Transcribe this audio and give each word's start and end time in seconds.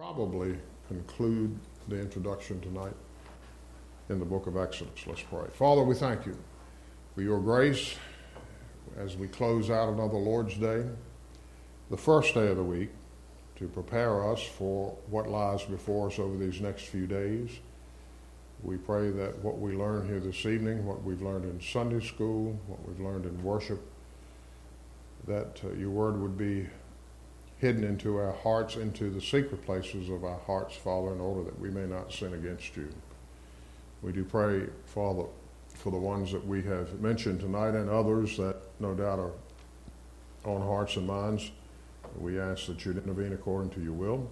probably 0.00 0.56
conclude 0.88 1.54
the 1.88 2.00
introduction 2.00 2.58
tonight 2.62 2.94
in 4.08 4.18
the 4.18 4.24
book 4.24 4.46
of 4.46 4.56
Exodus. 4.56 5.06
Let's 5.06 5.20
pray. 5.20 5.44
Father, 5.52 5.82
we 5.82 5.94
thank 5.94 6.24
you 6.24 6.38
for 7.14 7.20
your 7.20 7.38
grace 7.38 7.96
as 8.96 9.18
we 9.18 9.28
close 9.28 9.68
out 9.68 9.90
another 9.92 10.16
Lord's 10.16 10.54
Day, 10.54 10.86
the 11.90 11.98
first 11.98 12.32
day 12.32 12.48
of 12.48 12.56
the 12.56 12.64
week, 12.64 12.88
to 13.56 13.68
prepare 13.68 14.32
us 14.32 14.42
for 14.42 14.96
what 15.10 15.28
lies 15.28 15.64
before 15.64 16.06
us 16.06 16.18
over 16.18 16.34
these 16.38 16.62
next 16.62 16.86
few 16.86 17.06
days. 17.06 17.50
We 18.62 18.78
pray 18.78 19.10
that 19.10 19.44
what 19.44 19.58
we 19.58 19.74
learn 19.74 20.06
here 20.06 20.20
this 20.20 20.46
evening, 20.46 20.86
what 20.86 21.04
we've 21.04 21.20
learned 21.20 21.44
in 21.44 21.60
Sunday 21.60 22.00
school, 22.00 22.58
what 22.68 22.88
we've 22.88 23.00
learned 23.00 23.26
in 23.26 23.42
worship, 23.42 23.82
that 25.26 25.60
uh, 25.62 25.74
your 25.74 25.90
word 25.90 26.18
would 26.18 26.38
be 26.38 26.70
hidden 27.60 27.84
into 27.84 28.16
our 28.16 28.32
hearts, 28.32 28.76
into 28.76 29.10
the 29.10 29.20
secret 29.20 29.64
places 29.66 30.08
of 30.08 30.24
our 30.24 30.38
hearts, 30.46 30.74
Father, 30.74 31.12
in 31.12 31.20
order 31.20 31.44
that 31.44 31.58
we 31.60 31.70
may 31.70 31.84
not 31.86 32.10
sin 32.10 32.32
against 32.32 32.74
you. 32.76 32.88
We 34.02 34.12
do 34.12 34.24
pray, 34.24 34.66
Father, 34.86 35.24
for 35.74 35.90
the 35.90 35.98
ones 35.98 36.32
that 36.32 36.46
we 36.46 36.62
have 36.62 37.00
mentioned 37.00 37.40
tonight 37.40 37.74
and 37.74 37.90
others 37.90 38.38
that 38.38 38.56
no 38.80 38.94
doubt 38.94 39.18
are 39.18 39.32
on 40.44 40.62
hearts 40.62 40.96
and 40.96 41.06
minds. 41.06 41.50
We 42.18 42.40
ask 42.40 42.66
that 42.66 42.84
you'd 42.84 42.96
intervene 42.96 43.34
according 43.34 43.70
to 43.70 43.82
your 43.82 43.92
will. 43.92 44.30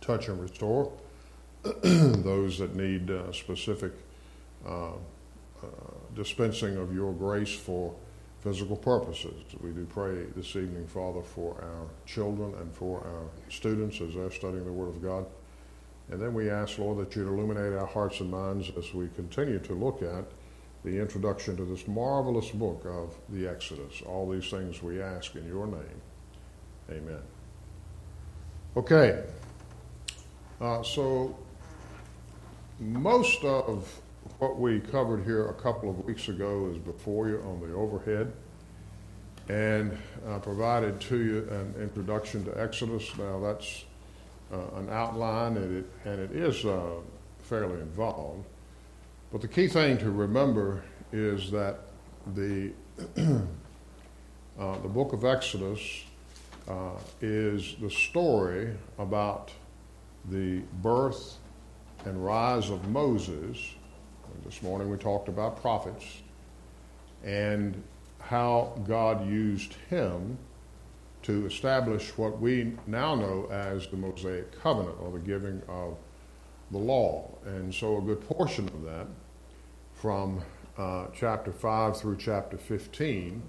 Touch 0.00 0.28
and 0.28 0.40
restore 0.40 0.92
those 1.62 2.58
that 2.58 2.74
need 2.74 3.10
uh, 3.10 3.30
specific 3.32 3.92
uh, 4.66 4.90
uh, 4.90 5.66
dispensing 6.16 6.76
of 6.76 6.92
your 6.92 7.12
grace 7.12 7.54
for 7.54 7.94
physical 8.40 8.76
purposes. 8.76 9.34
We 9.60 9.70
do 9.70 9.84
pray 9.86 10.24
this 10.36 10.54
evening, 10.56 10.86
Father, 10.86 11.22
for 11.22 11.56
our 11.60 11.86
children 12.06 12.54
and 12.60 12.72
for 12.72 13.00
our 13.00 13.50
students 13.50 14.00
as 14.00 14.14
they're 14.14 14.30
studying 14.30 14.64
the 14.64 14.72
Word 14.72 14.88
of 14.88 15.02
God. 15.02 15.26
And 16.10 16.20
then 16.20 16.32
we 16.34 16.48
ask, 16.48 16.78
Lord, 16.78 16.98
that 16.98 17.14
you'd 17.14 17.26
illuminate 17.28 17.74
our 17.74 17.86
hearts 17.86 18.20
and 18.20 18.30
minds 18.30 18.70
as 18.78 18.94
we 18.94 19.08
continue 19.08 19.58
to 19.58 19.74
look 19.74 20.02
at 20.02 20.24
the 20.84 20.98
introduction 20.98 21.56
to 21.56 21.64
this 21.64 21.86
marvelous 21.86 22.50
book 22.50 22.84
of 22.86 23.14
the 23.28 23.46
Exodus. 23.48 24.00
All 24.06 24.30
these 24.30 24.48
things 24.48 24.82
we 24.82 25.02
ask 25.02 25.34
in 25.34 25.46
your 25.46 25.66
name. 25.66 26.00
Amen. 26.90 27.20
Okay. 28.76 29.22
Uh, 30.60 30.82
so, 30.82 31.36
most 32.78 33.44
of 33.44 34.00
what 34.38 34.58
we 34.58 34.80
covered 34.80 35.24
here 35.24 35.48
a 35.48 35.54
couple 35.54 35.90
of 35.90 36.04
weeks 36.04 36.28
ago 36.28 36.70
is 36.72 36.78
before 36.78 37.28
you 37.28 37.40
on 37.46 37.60
the 37.60 37.74
overhead. 37.74 38.32
And 39.48 39.96
I 40.28 40.38
provided 40.38 41.00
to 41.02 41.16
you 41.16 41.48
an 41.50 41.74
introduction 41.80 42.44
to 42.44 42.60
Exodus. 42.60 43.16
Now, 43.16 43.40
that's 43.40 43.84
uh, 44.52 44.58
an 44.76 44.90
outline, 44.90 45.56
and 45.56 45.78
it, 45.78 45.90
and 46.04 46.20
it 46.20 46.32
is 46.32 46.64
uh, 46.64 46.96
fairly 47.40 47.80
involved. 47.80 48.44
But 49.32 49.40
the 49.40 49.48
key 49.48 49.68
thing 49.68 49.98
to 49.98 50.10
remember 50.10 50.82
is 51.12 51.50
that 51.50 51.80
the, 52.34 52.72
uh, 53.16 54.78
the 54.78 54.88
book 54.88 55.12
of 55.12 55.24
Exodus 55.24 56.04
uh, 56.68 56.90
is 57.20 57.76
the 57.80 57.90
story 57.90 58.74
about 58.98 59.50
the 60.30 60.60
birth 60.82 61.36
and 62.04 62.22
rise 62.24 62.70
of 62.70 62.86
Moses 62.88 63.58
this 64.44 64.62
morning 64.62 64.90
we 64.90 64.96
talked 64.96 65.28
about 65.28 65.60
prophets 65.60 66.22
and 67.24 67.82
how 68.20 68.78
God 68.86 69.26
used 69.26 69.74
him 69.90 70.38
to 71.22 71.46
establish 71.46 72.16
what 72.16 72.40
we 72.40 72.76
now 72.86 73.14
know 73.14 73.48
as 73.50 73.86
the 73.88 73.96
Mosaic 73.96 74.60
covenant 74.60 74.96
or 75.00 75.10
the 75.10 75.18
giving 75.18 75.62
of 75.68 75.96
the 76.70 76.78
law. 76.78 77.30
And 77.44 77.74
so 77.74 77.98
a 77.98 78.00
good 78.00 78.20
portion 78.20 78.68
of 78.68 78.82
that 78.84 79.06
from 79.94 80.42
uh, 80.76 81.06
chapter 81.12 81.52
5 81.52 81.96
through 81.96 82.16
chapter 82.18 82.56
15, 82.56 83.42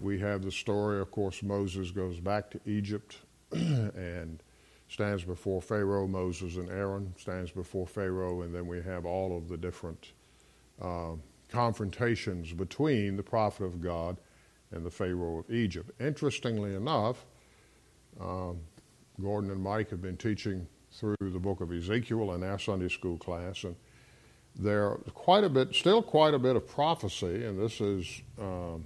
we 0.00 0.18
have 0.18 0.42
the 0.42 0.52
story, 0.52 1.00
of 1.00 1.10
course, 1.10 1.42
Moses 1.42 1.90
goes 1.90 2.20
back 2.20 2.50
to 2.50 2.60
Egypt 2.66 3.16
and 3.52 4.42
stands 4.90 5.22
before 5.22 5.62
Pharaoh, 5.62 6.08
Moses 6.08 6.56
and 6.56 6.68
Aaron 6.68 7.14
stands 7.16 7.52
before 7.52 7.86
Pharaoh, 7.86 8.42
and 8.42 8.52
then 8.52 8.66
we 8.66 8.82
have 8.82 9.06
all 9.06 9.36
of 9.36 9.48
the 9.48 9.56
different 9.56 10.12
uh, 10.82 11.12
confrontations 11.48 12.52
between 12.52 13.16
the 13.16 13.22
prophet 13.22 13.64
of 13.64 13.80
God 13.80 14.16
and 14.72 14.84
the 14.84 14.90
Pharaoh 14.90 15.38
of 15.38 15.50
Egypt. 15.50 15.92
Interestingly 16.00 16.74
enough, 16.74 17.24
um, 18.20 18.58
Gordon 19.20 19.52
and 19.52 19.62
Mike 19.62 19.90
have 19.90 20.02
been 20.02 20.16
teaching 20.16 20.66
through 20.92 21.16
the 21.20 21.38
book 21.38 21.60
of 21.60 21.72
Ezekiel 21.72 22.34
in 22.34 22.42
our 22.42 22.58
Sunday 22.58 22.88
school 22.88 23.16
class, 23.16 23.62
and 23.62 23.76
there 24.56 24.96
quite 25.14 25.44
a 25.44 25.48
bit, 25.48 25.72
still 25.72 26.02
quite 26.02 26.34
a 26.34 26.38
bit 26.38 26.56
of 26.56 26.66
prophecy, 26.66 27.44
and 27.44 27.60
this 27.60 27.80
is 27.80 28.22
uh, 28.40 28.74
uh, 28.74 28.78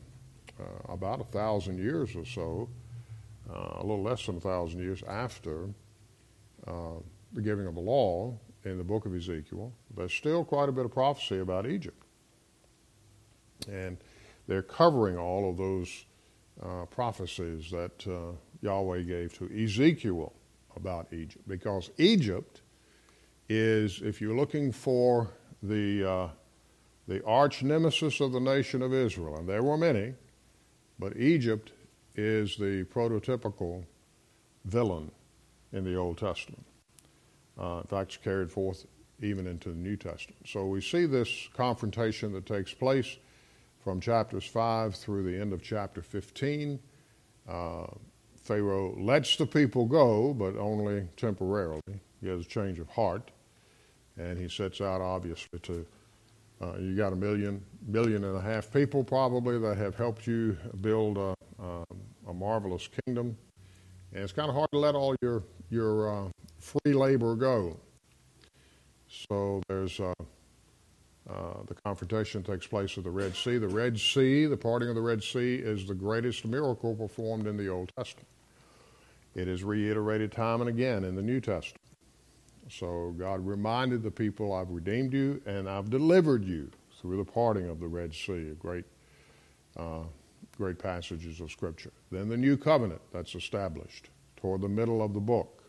about 0.90 1.22
a 1.22 1.24
thousand 1.24 1.78
years 1.78 2.14
or 2.14 2.26
so, 2.26 2.68
uh, 3.50 3.76
a 3.76 3.80
little 3.80 4.02
less 4.02 4.26
than 4.26 4.36
a 4.36 4.40
thousand 4.40 4.80
years 4.80 5.02
after 5.08 5.70
uh, 6.66 7.00
the 7.32 7.42
giving 7.42 7.66
of 7.66 7.74
the 7.74 7.80
law, 7.80 8.38
in 8.64 8.78
the 8.78 8.84
book 8.84 9.06
of 9.06 9.14
Ezekiel. 9.14 9.72
There's 9.96 10.12
still 10.12 10.44
quite 10.44 10.68
a 10.68 10.72
bit 10.72 10.84
of 10.84 10.92
prophecy 10.92 11.38
about 11.38 11.66
Egypt. 11.66 12.02
And 13.70 13.98
they're 14.46 14.62
covering 14.62 15.18
all 15.18 15.50
of 15.50 15.56
those 15.56 16.04
uh, 16.62 16.86
prophecies 16.86 17.70
that 17.70 18.06
uh, 18.06 18.36
Yahweh 18.62 19.02
gave 19.02 19.36
to 19.38 19.64
Ezekiel 19.64 20.32
about 20.76 21.12
Egypt. 21.12 21.46
Because 21.46 21.90
Egypt 21.98 22.62
is, 23.48 24.00
if 24.02 24.20
you're 24.20 24.36
looking 24.36 24.72
for 24.72 25.30
the, 25.62 26.10
uh, 26.10 26.28
the 27.06 27.24
arch 27.24 27.62
nemesis 27.62 28.20
of 28.20 28.32
the 28.32 28.40
nation 28.40 28.82
of 28.82 28.92
Israel, 28.92 29.36
and 29.36 29.48
there 29.48 29.62
were 29.62 29.76
many, 29.76 30.14
but 30.98 31.16
Egypt 31.16 31.72
is 32.16 32.56
the 32.56 32.84
prototypical 32.84 33.84
villain 34.64 35.10
in 35.74 35.84
the 35.84 35.96
Old 35.96 36.16
Testament. 36.16 36.64
Uh, 37.60 37.78
in 37.78 37.86
fact, 37.86 38.14
it's 38.14 38.16
carried 38.16 38.50
forth 38.50 38.86
even 39.20 39.46
into 39.46 39.68
the 39.68 39.76
New 39.76 39.96
Testament. 39.96 40.40
So 40.46 40.66
we 40.66 40.80
see 40.80 41.06
this 41.06 41.48
confrontation 41.54 42.32
that 42.32 42.46
takes 42.46 42.72
place 42.72 43.16
from 43.82 44.00
chapters 44.00 44.44
5 44.44 44.94
through 44.94 45.24
the 45.24 45.38
end 45.38 45.52
of 45.52 45.62
chapter 45.62 46.00
15. 46.00 46.78
Uh, 47.48 47.86
Pharaoh 48.42 48.94
lets 48.98 49.36
the 49.36 49.46
people 49.46 49.86
go, 49.86 50.34
but 50.34 50.56
only 50.56 51.06
temporarily. 51.16 51.80
He 52.20 52.28
has 52.28 52.40
a 52.40 52.44
change 52.44 52.78
of 52.78 52.88
heart, 52.88 53.30
and 54.16 54.38
he 54.38 54.48
sets 54.48 54.80
out, 54.80 55.00
obviously, 55.00 55.58
to 55.60 55.86
uh, 56.60 56.76
you 56.78 56.96
got 56.96 57.12
a 57.12 57.16
million, 57.16 57.62
million 57.86 58.24
and 58.24 58.36
a 58.36 58.40
half 58.40 58.72
people 58.72 59.02
probably 59.02 59.58
that 59.58 59.76
have 59.76 59.94
helped 59.96 60.26
you 60.26 60.56
build 60.80 61.18
a, 61.18 61.34
a, 61.62 61.84
a 62.28 62.32
marvelous 62.32 62.88
kingdom, 63.04 63.36
and 64.14 64.22
it's 64.22 64.32
kind 64.32 64.48
of 64.48 64.54
hard 64.54 64.70
to 64.72 64.78
let 64.78 64.94
all 64.94 65.14
your 65.20 65.42
your 65.70 66.08
uh, 66.08 66.28
free 66.58 66.94
labor 66.94 67.34
go. 67.34 67.76
So 69.08 69.60
there's 69.68 70.00
uh, 70.00 70.12
uh, 71.28 71.62
the 71.66 71.74
confrontation 71.84 72.42
takes 72.42 72.66
place 72.66 72.96
at 72.96 73.04
the 73.04 73.10
Red 73.10 73.34
Sea. 73.34 73.58
The 73.58 73.68
Red 73.68 73.98
Sea, 73.98 74.46
the 74.46 74.56
parting 74.56 74.88
of 74.88 74.94
the 74.94 75.00
Red 75.00 75.22
Sea, 75.22 75.56
is 75.56 75.86
the 75.86 75.94
greatest 75.94 76.44
miracle 76.44 76.94
performed 76.94 77.46
in 77.46 77.56
the 77.56 77.68
Old 77.68 77.90
Testament. 77.96 78.28
It 79.34 79.48
is 79.48 79.64
reiterated 79.64 80.32
time 80.32 80.60
and 80.60 80.70
again 80.70 81.04
in 81.04 81.14
the 81.16 81.22
New 81.22 81.40
Testament. 81.40 81.80
So 82.70 83.14
God 83.18 83.44
reminded 83.46 84.02
the 84.02 84.10
people, 84.10 84.52
I've 84.52 84.70
redeemed 84.70 85.12
you 85.12 85.40
and 85.44 85.68
I've 85.68 85.90
delivered 85.90 86.44
you 86.44 86.70
through 87.00 87.18
the 87.18 87.24
parting 87.24 87.68
of 87.68 87.80
the 87.80 87.86
Red 87.86 88.14
Sea, 88.14 88.50
a 88.50 88.54
great, 88.54 88.84
uh, 89.76 90.04
great 90.54 90.78
passages 90.78 91.40
of 91.40 91.50
Scripture. 91.50 91.92
Then 92.10 92.28
the 92.28 92.36
new 92.36 92.56
covenant 92.56 93.00
that's 93.12 93.34
established 93.34 94.08
toward 94.36 94.60
the 94.60 94.68
middle 94.68 95.02
of 95.02 95.14
the 95.14 95.20
book 95.20 95.64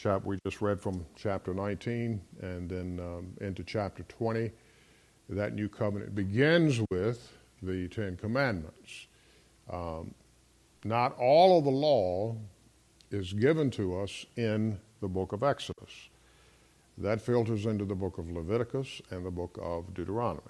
chap 0.00 0.24
we 0.24 0.38
just 0.46 0.62
read 0.62 0.80
from 0.80 1.04
chapter 1.14 1.52
19 1.52 2.20
and 2.40 2.70
then 2.70 2.98
um, 3.00 3.34
into 3.46 3.62
chapter 3.62 4.02
20. 4.04 4.50
That 5.28 5.54
new 5.54 5.68
covenant 5.68 6.14
begins 6.14 6.80
with 6.90 7.30
the 7.62 7.86
Ten 7.88 8.16
Commandments. 8.16 9.06
Um, 9.70 10.14
not 10.84 11.16
all 11.18 11.58
of 11.58 11.64
the 11.64 11.70
law 11.70 12.34
is 13.10 13.34
given 13.34 13.70
to 13.72 14.00
us 14.00 14.24
in 14.36 14.80
the 15.02 15.08
book 15.08 15.32
of 15.32 15.42
Exodus. 15.42 16.08
That 16.96 17.20
filters 17.20 17.66
into 17.66 17.84
the 17.84 17.94
book 17.94 18.16
of 18.16 18.30
Leviticus 18.30 19.02
and 19.10 19.24
the 19.24 19.30
book 19.30 19.58
of 19.62 19.92
Deuteronomy. 19.92 20.48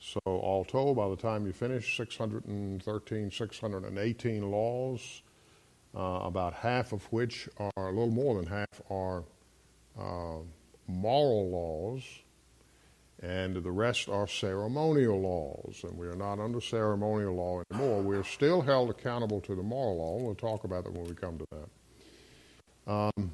So, 0.00 0.20
all 0.24 0.64
told, 0.64 0.96
by 0.96 1.08
the 1.08 1.16
time 1.16 1.46
you 1.46 1.52
finish 1.52 1.96
613, 1.96 3.30
618 3.30 4.50
laws, 4.50 5.22
uh, 5.94 6.00
about 6.00 6.54
half 6.54 6.92
of 6.92 7.04
which 7.12 7.48
are, 7.58 7.88
a 7.88 7.92
little 7.92 8.10
more 8.10 8.36
than 8.36 8.46
half, 8.46 8.80
are 8.90 9.24
uh, 9.98 10.38
moral 10.86 11.50
laws, 11.50 12.02
and 13.22 13.56
the 13.56 13.70
rest 13.70 14.08
are 14.08 14.26
ceremonial 14.26 15.20
laws. 15.20 15.84
And 15.84 15.98
we 15.98 16.06
are 16.06 16.16
not 16.16 16.38
under 16.38 16.60
ceremonial 16.62 17.34
law 17.34 17.62
anymore. 17.70 18.00
We're 18.00 18.24
still 18.24 18.62
held 18.62 18.88
accountable 18.88 19.42
to 19.42 19.54
the 19.54 19.62
moral 19.62 19.98
law. 19.98 20.18
We'll 20.24 20.34
talk 20.34 20.64
about 20.64 20.84
that 20.84 20.92
when 20.92 21.04
we 21.04 21.14
come 21.14 21.38
to 21.38 21.46
that. 21.52 21.68
um, 22.90 23.30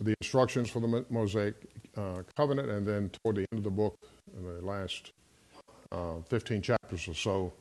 the 0.00 0.14
instructions 0.20 0.70
for 0.70 0.80
the 0.80 1.06
Mosaic 1.10 1.54
uh, 1.96 2.22
covenant, 2.36 2.70
and 2.70 2.86
then 2.86 3.10
toward 3.22 3.36
the 3.36 3.46
end 3.52 3.58
of 3.58 3.64
the 3.64 3.70
book, 3.70 3.98
the 4.34 4.64
last 4.64 5.12
uh, 5.92 6.20
15 6.28 6.62
chapters 6.62 7.08
or 7.08 7.14
so, 7.14 7.52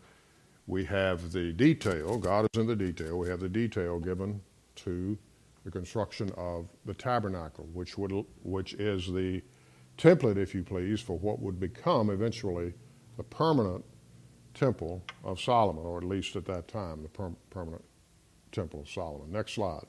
we 0.68 0.84
have 0.86 1.32
the 1.32 1.54
detail. 1.54 2.18
God 2.18 2.48
is 2.54 2.60
in 2.60 2.68
the 2.68 2.76
detail. 2.76 3.18
We 3.18 3.30
have 3.30 3.40
the 3.40 3.50
detail 3.50 4.00
given 4.00 4.42
to 4.78 5.18
the 5.64 5.72
construction 5.72 6.32
of 6.38 6.68
the 6.86 6.94
tabernacle, 6.94 7.68
which 7.74 7.98
would 7.98 8.12
which 8.44 8.74
is 8.76 9.08
the 9.08 9.42
template, 9.98 10.38
if 10.38 10.54
you 10.54 10.64
please, 10.64 11.02
for 11.02 11.18
what 11.18 11.40
would 11.42 11.60
become 11.60 12.10
eventually 12.10 12.74
the 13.16 13.24
permanent 13.24 13.84
temple 14.54 15.04
of 15.24 15.40
Solomon, 15.40 15.86
or 15.86 15.98
at 15.98 16.04
least 16.04 16.36
at 16.36 16.46
that 16.46 16.68
time, 16.68 17.04
the 17.04 17.10
per- 17.10 17.36
permanent 17.50 17.84
temple 18.52 18.82
of 18.82 18.90
Solomon. 18.90 19.32
Next 19.32 19.54
slide. 19.54 19.86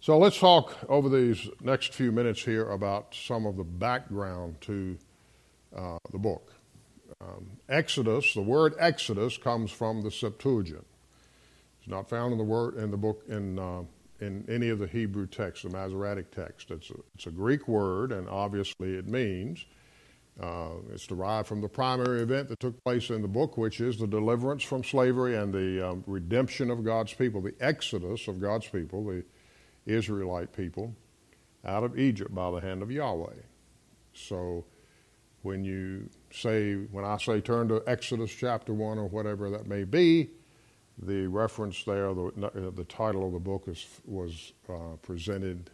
So 0.00 0.18
let's 0.18 0.38
talk 0.38 0.76
over 0.88 1.08
these 1.08 1.48
next 1.62 1.94
few 1.94 2.12
minutes 2.12 2.42
here 2.42 2.70
about 2.70 3.14
some 3.14 3.46
of 3.46 3.56
the 3.56 3.64
background 3.64 4.60
to 4.62 4.98
uh, 5.76 5.98
the 6.10 6.18
book. 6.18 6.52
Um, 7.20 7.46
Exodus, 7.68 8.34
the 8.34 8.42
word 8.42 8.74
Exodus 8.78 9.36
comes 9.36 9.70
from 9.70 10.02
the 10.02 10.10
Septuagint. 10.10 10.86
It's 11.80 11.88
not 11.88 12.08
found 12.08 12.32
in 12.32 12.38
the 12.38 12.44
word 12.44 12.76
in 12.76 12.90
the 12.90 12.96
book 12.96 13.24
in 13.28 13.58
uh, 13.58 13.82
in 14.20 14.44
any 14.48 14.68
of 14.68 14.78
the 14.78 14.86
Hebrew 14.86 15.26
texts, 15.26 15.64
the 15.64 15.70
Masoretic 15.70 16.30
text. 16.30 16.70
It's 16.70 16.90
a, 16.90 16.94
it's 17.14 17.26
a 17.26 17.30
Greek 17.30 17.68
word, 17.68 18.12
and 18.12 18.28
obviously 18.28 18.94
it 18.94 19.06
means 19.06 19.64
uh, 20.40 20.70
it's 20.92 21.06
derived 21.06 21.46
from 21.46 21.60
the 21.60 21.68
primary 21.68 22.22
event 22.22 22.48
that 22.48 22.60
took 22.60 22.82
place 22.84 23.10
in 23.10 23.22
the 23.22 23.28
book, 23.28 23.56
which 23.56 23.80
is 23.80 23.98
the 23.98 24.06
deliverance 24.06 24.62
from 24.62 24.82
slavery 24.82 25.36
and 25.36 25.52
the 25.52 25.88
um, 25.88 26.04
redemption 26.06 26.70
of 26.70 26.84
God's 26.84 27.12
people, 27.14 27.40
the 27.40 27.54
exodus 27.60 28.26
of 28.26 28.40
God's 28.40 28.68
people, 28.68 29.04
the 29.04 29.24
Israelite 29.86 30.52
people, 30.52 30.94
out 31.64 31.84
of 31.84 31.98
Egypt 31.98 32.34
by 32.34 32.50
the 32.50 32.60
hand 32.60 32.82
of 32.82 32.90
Yahweh. 32.90 33.34
So 34.12 34.64
when 35.44 35.62
you 35.62 36.08
say, 36.32 36.74
when 36.74 37.04
I 37.04 37.18
say 37.18 37.40
turn 37.40 37.68
to 37.68 37.82
Exodus 37.86 38.30
chapter 38.30 38.72
1 38.72 38.98
or 38.98 39.06
whatever 39.08 39.50
that 39.50 39.66
may 39.66 39.84
be, 39.84 40.30
the 40.98 41.26
reference 41.26 41.84
there, 41.84 42.14
the, 42.14 42.72
the 42.74 42.84
title 42.84 43.26
of 43.26 43.32
the 43.32 43.38
book 43.38 43.64
is, 43.66 43.86
was 44.06 44.52
uh, 44.70 44.96
presented 45.02 45.70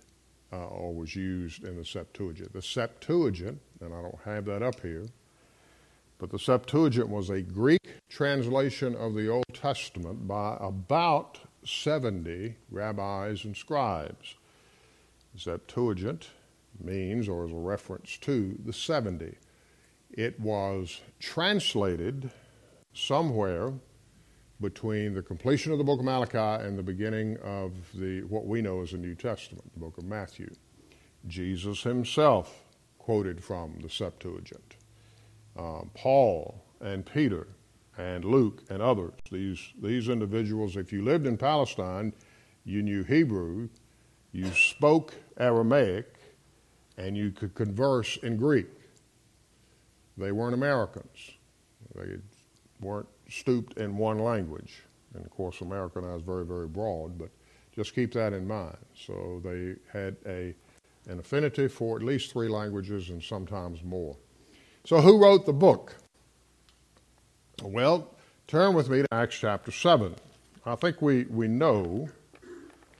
uh, 0.52 0.66
or 0.66 0.92
was 0.92 1.14
used 1.14 1.62
in 1.62 1.76
the 1.76 1.84
Septuagint. 1.84 2.52
The 2.52 2.62
Septuagint, 2.62 3.60
and 3.80 3.94
I 3.94 4.02
don't 4.02 4.18
have 4.24 4.44
that 4.46 4.62
up 4.62 4.80
here, 4.80 5.06
but 6.18 6.30
the 6.30 6.38
Septuagint 6.38 7.08
was 7.08 7.30
a 7.30 7.40
Greek 7.40 7.86
translation 8.08 8.96
of 8.96 9.14
the 9.14 9.28
Old 9.28 9.44
Testament 9.54 10.26
by 10.26 10.56
about 10.60 11.38
70 11.64 12.56
rabbis 12.72 13.44
and 13.44 13.56
scribes. 13.56 14.34
The 15.32 15.40
Septuagint 15.40 16.28
means, 16.82 17.28
or 17.28 17.46
is 17.46 17.52
a 17.52 17.56
reference 17.56 18.16
to, 18.18 18.58
the 18.64 18.72
70. 18.72 19.36
It 20.12 20.38
was 20.40 21.00
translated 21.18 22.30
somewhere 22.92 23.72
between 24.60 25.14
the 25.14 25.22
completion 25.22 25.72
of 25.72 25.78
the 25.78 25.84
book 25.84 26.00
of 26.00 26.04
Malachi 26.04 26.64
and 26.64 26.78
the 26.78 26.82
beginning 26.82 27.36
of 27.38 27.72
the 27.94 28.22
what 28.24 28.46
we 28.46 28.60
know 28.60 28.82
as 28.82 28.90
the 28.90 28.98
New 28.98 29.14
Testament, 29.14 29.72
the 29.72 29.80
book 29.80 29.96
of 29.98 30.04
Matthew. 30.04 30.54
Jesus 31.26 31.82
himself 31.82 32.64
quoted 32.98 33.42
from 33.42 33.78
the 33.82 33.88
Septuagint. 33.88 34.76
Uh, 35.56 35.82
Paul 35.94 36.62
and 36.80 37.04
Peter 37.04 37.48
and 37.98 38.24
Luke 38.24 38.62
and 38.70 38.80
others, 38.80 39.12
these, 39.30 39.72
these 39.82 40.08
individuals, 40.08 40.76
if 40.76 40.92
you 40.92 41.02
lived 41.02 41.26
in 41.26 41.36
Palestine, 41.36 42.12
you 42.64 42.82
knew 42.82 43.02
Hebrew, 43.02 43.68
you 44.32 44.50
spoke 44.52 45.14
Aramaic, 45.38 46.14
and 46.96 47.16
you 47.16 47.30
could 47.30 47.54
converse 47.54 48.16
in 48.18 48.36
Greek. 48.36 48.68
They 50.20 50.32
weren't 50.32 50.54
Americans. 50.54 51.32
They 51.94 52.16
weren't 52.80 53.08
stooped 53.28 53.78
in 53.78 53.96
one 53.96 54.18
language. 54.18 54.82
And 55.14 55.24
of 55.24 55.30
course, 55.30 55.60
America 55.60 56.00
now 56.00 56.14
is 56.14 56.22
very, 56.22 56.44
very 56.44 56.68
broad, 56.68 57.18
but 57.18 57.30
just 57.74 57.94
keep 57.94 58.12
that 58.12 58.32
in 58.32 58.46
mind. 58.46 58.76
So 58.94 59.40
they 59.42 59.76
had 59.92 60.16
a, 60.26 60.54
an 61.08 61.18
affinity 61.18 61.68
for 61.68 61.96
at 61.96 62.02
least 62.02 62.32
three 62.32 62.48
languages 62.48 63.08
and 63.08 63.22
sometimes 63.22 63.82
more. 63.82 64.16
So, 64.84 65.00
who 65.00 65.22
wrote 65.22 65.46
the 65.46 65.52
book? 65.52 65.96
Well, 67.62 68.14
turn 68.46 68.74
with 68.74 68.88
me 68.88 69.02
to 69.02 69.08
Acts 69.12 69.38
chapter 69.38 69.70
7. 69.70 70.14
I 70.64 70.74
think 70.74 71.02
we, 71.02 71.24
we 71.24 71.48
know, 71.48 72.08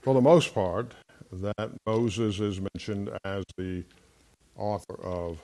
for 0.03 0.15
the 0.15 0.21
most 0.21 0.55
part, 0.55 0.93
that 1.33 1.71
Moses 1.87 2.41
is 2.41 2.61
mentioned 2.75 3.11
as 3.25 3.45
the 3.57 3.85
author 4.57 5.01
of 5.03 5.39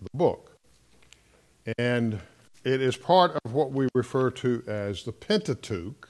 the 0.00 0.08
book. 0.14 0.57
And 1.76 2.20
it 2.64 2.80
is 2.80 2.96
part 2.96 3.38
of 3.44 3.52
what 3.52 3.72
we 3.72 3.88
refer 3.94 4.30
to 4.30 4.62
as 4.66 5.02
the 5.02 5.12
Pentateuch, 5.12 6.08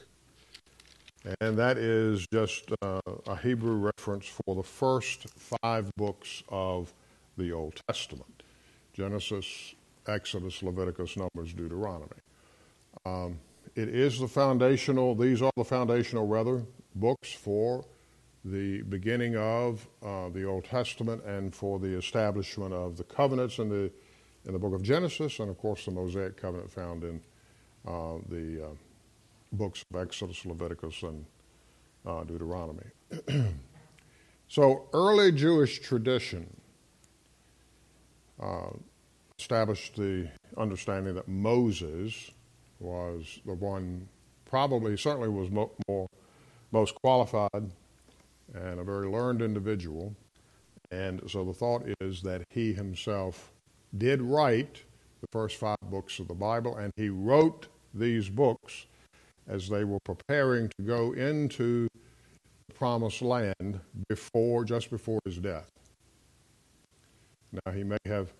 and 1.40 1.58
that 1.58 1.78
is 1.78 2.26
just 2.32 2.70
uh, 2.80 3.00
a 3.26 3.36
Hebrew 3.36 3.74
reference 3.74 4.26
for 4.26 4.54
the 4.54 4.62
first 4.62 5.28
five 5.28 5.90
books 5.96 6.42
of 6.48 6.92
the 7.36 7.52
Old 7.52 7.80
Testament 7.88 8.42
Genesis, 8.92 9.74
Exodus, 10.06 10.62
Leviticus, 10.62 11.16
Numbers, 11.16 11.52
Deuteronomy. 11.52 12.20
Um, 13.04 13.38
it 13.74 13.88
is 13.88 14.18
the 14.18 14.28
foundational, 14.28 15.14
these 15.14 15.40
are 15.42 15.52
the 15.56 15.64
foundational, 15.64 16.26
rather, 16.26 16.62
books 16.94 17.32
for 17.32 17.84
the 18.44 18.82
beginning 18.82 19.36
of 19.36 19.86
uh, 20.04 20.28
the 20.30 20.44
Old 20.44 20.64
Testament 20.64 21.22
and 21.24 21.54
for 21.54 21.78
the 21.78 21.96
establishment 21.96 22.72
of 22.72 22.96
the 22.96 23.04
covenants 23.04 23.58
and 23.58 23.70
the 23.70 23.90
in 24.46 24.52
the 24.52 24.58
book 24.58 24.74
of 24.74 24.82
Genesis, 24.82 25.38
and 25.40 25.50
of 25.50 25.58
course 25.58 25.84
the 25.84 25.90
Mosaic 25.90 26.36
covenant 26.36 26.70
found 26.70 27.04
in 27.04 27.20
uh, 27.86 28.18
the 28.28 28.64
uh, 28.64 28.68
books 29.52 29.84
of 29.90 30.00
Exodus, 30.00 30.44
Leviticus, 30.44 31.02
and 31.02 31.24
uh, 32.06 32.24
Deuteronomy. 32.24 32.86
so 34.48 34.88
early 34.92 35.32
Jewish 35.32 35.80
tradition 35.80 36.48
uh, 38.40 38.70
established 39.38 39.96
the 39.96 40.28
understanding 40.56 41.14
that 41.14 41.28
Moses 41.28 42.30
was 42.80 43.40
the 43.44 43.54
one, 43.54 44.08
probably, 44.44 44.96
certainly 44.96 45.28
was 45.28 45.50
mo- 45.50 45.72
more, 45.88 46.08
most 46.72 46.94
qualified 46.96 47.70
and 48.54 48.80
a 48.80 48.84
very 48.84 49.08
learned 49.08 49.42
individual. 49.42 50.14
And 50.90 51.20
so 51.28 51.44
the 51.44 51.52
thought 51.52 51.82
is 52.00 52.22
that 52.22 52.44
he 52.50 52.72
himself 52.72 53.52
did 53.96 54.20
write 54.22 54.82
the 55.20 55.26
first 55.32 55.56
five 55.56 55.78
books 55.82 56.18
of 56.18 56.28
the 56.28 56.34
Bible, 56.34 56.76
and 56.76 56.92
he 56.96 57.08
wrote 57.08 57.68
these 57.94 58.28
books 58.28 58.86
as 59.46 59.68
they 59.68 59.84
were 59.84 60.00
preparing 60.00 60.68
to 60.78 60.84
go 60.84 61.12
into 61.12 61.88
the 62.68 62.74
promised 62.74 63.22
land 63.22 63.80
before, 64.08 64.64
just 64.64 64.90
before 64.90 65.18
his 65.24 65.38
death. 65.38 65.70
Now, 67.52 67.72
he 67.72 67.82
may 67.82 67.96
have 68.06 68.32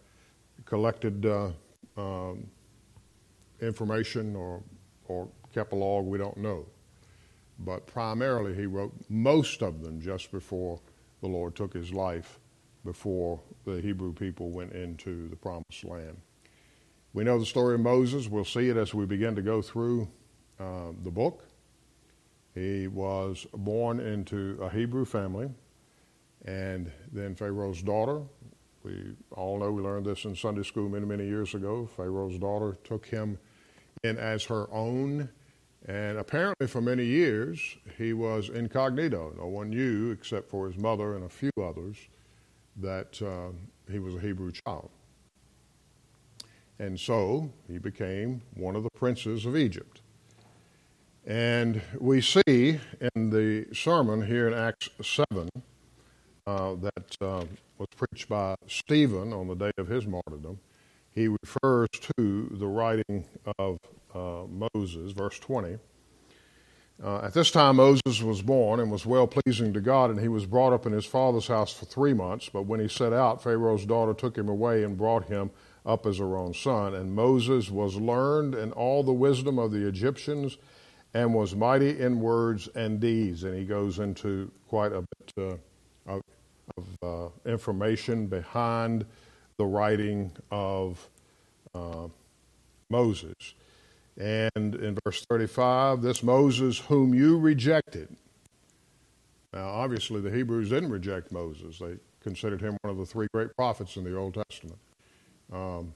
collected 0.66 1.24
uh, 1.24 1.50
um, 1.96 2.46
information 3.60 4.36
or, 4.36 4.62
or 5.06 5.28
kept 5.54 5.72
a 5.72 5.76
log, 5.76 6.04
we 6.04 6.18
don't 6.18 6.36
know. 6.36 6.66
But 7.58 7.86
primarily, 7.86 8.54
he 8.54 8.66
wrote 8.66 8.92
most 9.08 9.62
of 9.62 9.82
them 9.82 10.00
just 10.00 10.30
before 10.30 10.78
the 11.20 11.26
Lord 11.26 11.56
took 11.56 11.72
his 11.72 11.92
life 11.92 12.38
before 12.84 13.40
the 13.64 13.80
Hebrew 13.80 14.12
people 14.12 14.50
went 14.50 14.72
into 14.72 15.28
the 15.28 15.36
promised 15.36 15.84
land. 15.84 16.18
We 17.12 17.24
know 17.24 17.38
the 17.38 17.46
story 17.46 17.74
of 17.74 17.80
Moses. 17.80 18.28
We'll 18.28 18.44
see 18.44 18.68
it 18.68 18.76
as 18.76 18.94
we 18.94 19.06
begin 19.06 19.34
to 19.36 19.42
go 19.42 19.62
through 19.62 20.08
uh, 20.60 20.92
the 21.02 21.10
book. 21.10 21.44
He 22.54 22.86
was 22.86 23.46
born 23.54 24.00
into 24.00 24.58
a 24.60 24.68
Hebrew 24.68 25.04
family, 25.04 25.48
and 26.44 26.90
then 27.12 27.34
Pharaoh's 27.34 27.82
daughter. 27.82 28.22
We 28.82 29.14
all 29.32 29.58
know 29.58 29.70
we 29.70 29.82
learned 29.82 30.06
this 30.06 30.24
in 30.24 30.34
Sunday 30.34 30.62
school 30.62 30.88
many, 30.88 31.06
many 31.06 31.26
years 31.26 31.54
ago. 31.54 31.88
Pharaoh's 31.96 32.38
daughter 32.38 32.76
took 32.84 33.06
him 33.06 33.38
in 34.02 34.18
as 34.18 34.44
her 34.44 34.72
own, 34.72 35.28
and 35.86 36.18
apparently 36.18 36.66
for 36.66 36.80
many 36.80 37.04
years 37.04 37.76
he 37.96 38.12
was 38.12 38.48
incognito. 38.48 39.34
No 39.36 39.46
one 39.46 39.70
knew 39.70 40.10
except 40.10 40.50
for 40.50 40.68
his 40.68 40.80
mother 40.80 41.14
and 41.14 41.24
a 41.24 41.28
few 41.28 41.50
others 41.62 41.96
that 42.80 43.20
uh, 43.22 43.50
he 43.90 43.98
was 43.98 44.14
a 44.14 44.20
Hebrew 44.20 44.52
child. 44.52 44.90
And 46.78 46.98
so 46.98 47.50
he 47.66 47.78
became 47.78 48.42
one 48.54 48.76
of 48.76 48.84
the 48.84 48.90
princes 48.90 49.44
of 49.46 49.56
Egypt. 49.56 50.00
And 51.26 51.82
we 51.98 52.20
see 52.20 52.80
in 53.14 53.30
the 53.30 53.66
sermon 53.74 54.26
here 54.26 54.48
in 54.48 54.54
Acts 54.54 54.88
7 55.02 55.48
uh, 56.46 56.74
that 56.76 57.16
uh, 57.20 57.44
was 57.76 57.88
preached 57.96 58.28
by 58.28 58.54
Stephen 58.66 59.32
on 59.32 59.48
the 59.48 59.54
day 59.54 59.72
of 59.76 59.88
his 59.88 60.06
martyrdom, 60.06 60.58
he 61.14 61.28
refers 61.28 61.88
to 61.90 62.48
the 62.52 62.66
writing 62.66 63.24
of 63.58 63.78
uh, 64.14 64.44
Moses, 64.48 65.12
verse 65.12 65.38
20. 65.38 65.78
Uh, 67.02 67.20
at 67.22 67.32
this 67.32 67.52
time, 67.52 67.76
Moses 67.76 68.22
was 68.22 68.42
born 68.42 68.80
and 68.80 68.90
was 68.90 69.06
well 69.06 69.28
pleasing 69.28 69.72
to 69.72 69.80
God, 69.80 70.10
and 70.10 70.18
he 70.18 70.26
was 70.26 70.46
brought 70.46 70.72
up 70.72 70.84
in 70.84 70.92
his 70.92 71.06
father's 71.06 71.46
house 71.46 71.72
for 71.72 71.84
three 71.84 72.12
months. 72.12 72.48
But 72.48 72.62
when 72.62 72.80
he 72.80 72.88
set 72.88 73.12
out, 73.12 73.42
Pharaoh's 73.42 73.86
daughter 73.86 74.14
took 74.14 74.36
him 74.36 74.48
away 74.48 74.82
and 74.82 74.96
brought 74.96 75.26
him 75.26 75.50
up 75.86 76.06
as 76.06 76.18
her 76.18 76.36
own 76.36 76.54
son. 76.54 76.94
And 76.94 77.14
Moses 77.14 77.70
was 77.70 77.96
learned 77.96 78.56
in 78.56 78.72
all 78.72 79.04
the 79.04 79.12
wisdom 79.12 79.58
of 79.60 79.70
the 79.70 79.86
Egyptians 79.86 80.58
and 81.14 81.32
was 81.32 81.54
mighty 81.54 82.00
in 82.00 82.20
words 82.20 82.68
and 82.74 82.98
deeds. 82.98 83.44
And 83.44 83.56
he 83.56 83.64
goes 83.64 84.00
into 84.00 84.50
quite 84.68 84.92
a 84.92 85.02
bit 85.02 85.32
uh, 85.38 86.12
of, 86.14 86.22
of 86.76 86.98
uh, 87.02 87.48
information 87.48 88.26
behind 88.26 89.06
the 89.56 89.66
writing 89.66 90.32
of 90.50 91.08
uh, 91.74 92.08
Moses. 92.90 93.34
And 94.18 94.74
in 94.74 94.98
verse 95.04 95.24
35, 95.26 96.02
this 96.02 96.22
Moses 96.24 96.78
whom 96.78 97.14
you 97.14 97.38
rejected. 97.38 98.16
Now, 99.52 99.68
obviously, 99.68 100.20
the 100.20 100.30
Hebrews 100.30 100.70
didn't 100.70 100.90
reject 100.90 101.30
Moses. 101.30 101.78
They 101.78 101.96
considered 102.20 102.60
him 102.60 102.76
one 102.82 102.90
of 102.90 102.98
the 102.98 103.06
three 103.06 103.28
great 103.32 103.54
prophets 103.56 103.96
in 103.96 104.04
the 104.04 104.16
Old 104.16 104.34
Testament. 104.34 104.78
Um, 105.52 105.94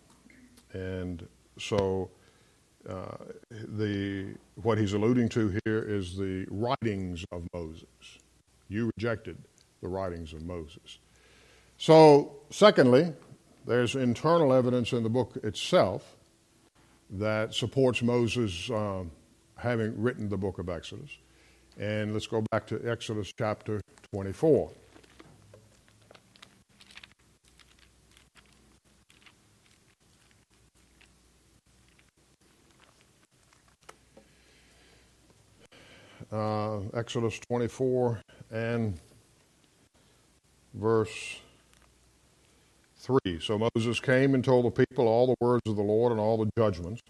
and 0.73 1.27
so, 1.59 2.11
uh, 2.89 3.17
the, 3.51 4.35
what 4.63 4.79
he's 4.79 4.93
alluding 4.93 5.29
to 5.31 5.59
here 5.65 5.83
is 5.83 6.17
the 6.17 6.47
writings 6.49 7.25
of 7.33 7.47
Moses. 7.53 7.87
You 8.69 8.91
rejected 8.97 9.37
the 9.81 9.89
writings 9.89 10.33
of 10.33 10.43
Moses. 10.43 10.99
So, 11.77 12.37
secondly, 12.51 13.13
there's 13.67 13.97
internal 13.97 14.53
evidence 14.53 14.93
in 14.93 15.03
the 15.03 15.11
book 15.11 15.37
itself 15.43 16.17
that 17.13 17.55
supports 17.55 18.03
Moses 18.03 18.71
um, 18.71 19.11
having 19.57 20.01
written 20.01 20.29
the 20.29 20.37
book 20.37 20.59
of 20.59 20.69
Exodus. 20.69 21.11
And 21.79 22.13
let's 22.13 22.27
go 22.27 22.43
back 22.51 22.67
to 22.69 22.81
Exodus 22.89 23.33
chapter 23.37 23.81
24. 24.13 24.71
Uh, 36.31 36.81
Exodus 36.95 37.39
24 37.41 38.23
and 38.51 38.99
verse 40.73 41.41
3. 43.03 43.41
So 43.41 43.59
Moses 43.75 44.01
came 44.01 44.35
and 44.35 44.45
told 44.45 44.65
the 44.65 44.85
people 44.85 45.09
all 45.09 45.27
the 45.27 45.37
words 45.41 45.63
of 45.67 45.77
the 45.77 45.83
Lord 45.83 46.13
and 46.13 46.21
all 46.21 46.39
the 46.39 46.51
judgments. 46.57 47.01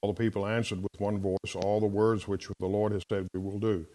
All 0.00 0.12
the 0.12 0.18
people 0.18 0.46
answered 0.46 0.82
with 0.82 1.00
one 1.00 1.18
voice, 1.18 1.54
All 1.54 1.80
the 1.80 1.86
words 1.86 2.26
which 2.26 2.48
the 2.60 2.66
Lord 2.66 2.92
has 2.92 3.02
said 3.10 3.28
we 3.34 3.40
will 3.40 3.58
do. 3.58 3.86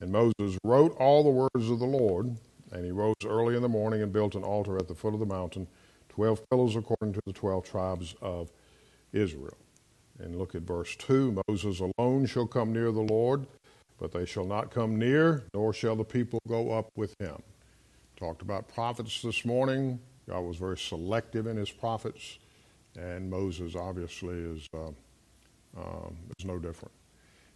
And 0.00 0.10
Moses 0.10 0.58
wrote 0.64 0.96
all 0.98 1.22
the 1.22 1.30
words 1.30 1.70
of 1.70 1.78
the 1.78 1.86
Lord, 1.86 2.36
and 2.72 2.84
he 2.84 2.90
rose 2.90 3.14
early 3.24 3.54
in 3.54 3.62
the 3.62 3.68
morning 3.68 4.02
and 4.02 4.12
built 4.12 4.34
an 4.34 4.42
altar 4.42 4.76
at 4.76 4.88
the 4.88 4.94
foot 4.94 5.14
of 5.14 5.20
the 5.20 5.26
mountain, 5.26 5.68
twelve 6.08 6.42
pillars 6.50 6.74
according 6.74 7.12
to 7.14 7.20
the 7.26 7.32
twelve 7.32 7.64
tribes 7.64 8.16
of 8.20 8.50
Israel. 9.12 9.56
And 10.18 10.36
look 10.36 10.54
at 10.54 10.62
verse 10.62 10.96
2 10.96 11.42
Moses 11.48 11.80
alone 11.80 12.26
shall 12.26 12.46
come 12.46 12.72
near 12.72 12.92
the 12.92 13.00
Lord, 13.00 13.46
but 13.98 14.12
they 14.12 14.26
shall 14.26 14.44
not 14.44 14.70
come 14.70 14.98
near, 14.98 15.44
nor 15.54 15.72
shall 15.72 15.96
the 15.96 16.04
people 16.04 16.40
go 16.48 16.72
up 16.72 16.90
with 16.96 17.14
him. 17.20 17.42
Talked 18.22 18.42
about 18.42 18.68
prophets 18.68 19.20
this 19.20 19.44
morning. 19.44 19.98
God 20.28 20.42
was 20.42 20.56
very 20.56 20.78
selective 20.78 21.48
in 21.48 21.56
his 21.56 21.72
prophets, 21.72 22.38
and 22.96 23.28
Moses 23.28 23.74
obviously 23.74 24.36
is, 24.36 24.68
uh, 24.72 24.90
um, 25.76 26.16
is 26.38 26.44
no 26.44 26.60
different. 26.60 26.92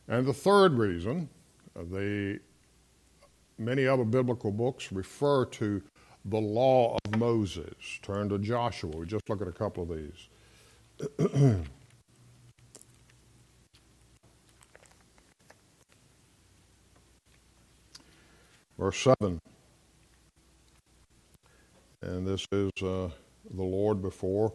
And 0.09 0.27
the 0.27 0.33
third 0.33 0.73
reason, 0.73 1.29
uh, 1.79 1.83
the 1.89 2.41
many 3.59 3.87
other 3.87 4.03
biblical 4.03 4.51
books 4.51 4.91
refer 4.91 5.45
to 5.45 5.81
the 6.25 6.41
law 6.41 6.99
of 7.05 7.17
Moses. 7.17 8.01
Turn 8.03 8.29
to 8.31 8.39
Joshua. 8.41 8.91
We 8.91 9.07
just 9.07 9.31
look 9.31 9.41
at 9.41 9.47
a 9.47 9.53
couple 9.53 9.85
of 9.85 9.91
these. 9.97 10.29
Verse 18.77 18.99
7. 19.21 19.41
And 22.03 22.27
this 22.27 22.47
is 22.53 22.71
uh, 22.83 23.09
the 23.51 23.63
Lord 23.63 24.03
before 24.03 24.53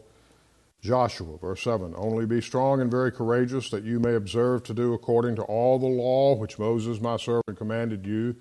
Joshua. 0.82 1.38
Verse 1.38 1.64
7 1.64 1.94
Only 1.98 2.26
be 2.26 2.42
strong 2.42 2.82
and 2.82 2.92
very 2.92 3.12
courageous, 3.12 3.70
that 3.70 3.84
you 3.84 4.00
may 4.00 4.16
observe 4.16 4.64
to 4.64 4.74
do 4.74 4.94
according 4.94 5.36
to 5.38 5.44
all 5.44 5.80
the 5.80 5.88
law 5.88 6.36
which 6.36 6.60
Moses 6.60 7.02
my 7.02 7.18
servant 7.18 7.58
commanded 7.58 8.06
you. 8.06 8.36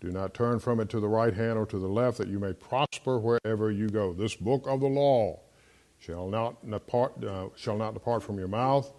Do 0.00 0.10
not 0.10 0.32
turn 0.32 0.60
from 0.60 0.78
it 0.80 0.88
to 0.90 1.00
the 1.00 1.08
right 1.08 1.34
hand 1.34 1.58
or 1.58 1.66
to 1.66 1.78
the 1.78 1.88
left, 1.88 2.18
that 2.18 2.28
you 2.28 2.38
may 2.38 2.52
prosper 2.52 3.18
wherever 3.18 3.70
you 3.70 3.88
go. 3.88 4.12
This 4.12 4.36
book 4.36 4.66
of 4.66 4.80
the 4.80 4.86
law 4.86 5.40
shall 5.98 6.28
not 6.28 6.70
depart, 6.70 7.22
uh, 7.24 7.48
shall 7.56 7.76
not 7.76 7.94
depart 7.94 8.22
from 8.22 8.38
your 8.38 8.48
mouth, 8.48 8.92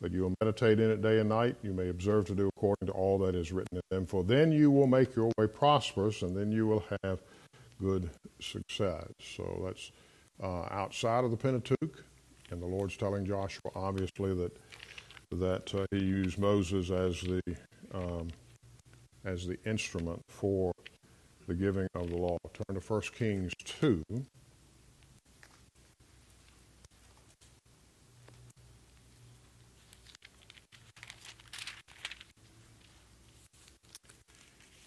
but 0.00 0.10
you 0.10 0.22
will 0.22 0.34
meditate 0.40 0.80
in 0.80 0.90
it 0.90 1.02
day 1.02 1.20
and 1.20 1.28
night. 1.28 1.56
You 1.62 1.74
may 1.74 1.90
observe 1.90 2.24
to 2.26 2.34
do 2.34 2.48
according 2.56 2.86
to 2.86 2.92
all 2.92 3.18
that 3.18 3.34
is 3.34 3.52
written 3.52 3.76
in 3.76 3.82
them. 3.90 4.06
For 4.06 4.24
then 4.24 4.50
you 4.50 4.70
will 4.70 4.86
make 4.86 5.14
your 5.14 5.30
way 5.36 5.46
prosperous, 5.46 6.22
and 6.22 6.34
then 6.34 6.50
you 6.50 6.66
will 6.66 6.84
have 7.04 7.20
good 7.82 8.10
success. 8.40 9.06
So 9.36 9.62
that's 9.64 9.92
uh, 10.42 10.66
outside 10.70 11.24
of 11.24 11.30
the 11.30 11.36
Pentateuch, 11.36 12.04
and 12.50 12.62
the 12.62 12.66
Lord's 12.66 12.96
telling 12.96 13.26
Joshua, 13.26 13.70
obviously, 13.74 14.34
that 14.34 14.56
that 15.32 15.74
uh, 15.74 15.86
He 15.90 15.98
used 15.98 16.38
Moses 16.38 16.90
as 16.90 17.20
the 17.20 17.42
um, 17.92 18.28
as 19.24 19.46
the 19.46 19.58
instrument 19.64 20.22
for 20.28 20.72
the 21.46 21.54
giving 21.54 21.88
of 21.94 22.10
the 22.10 22.16
law. 22.16 22.36
Turn 22.54 22.80
to 22.80 22.86
1 22.86 23.00
Kings 23.16 23.52
two. 23.64 24.02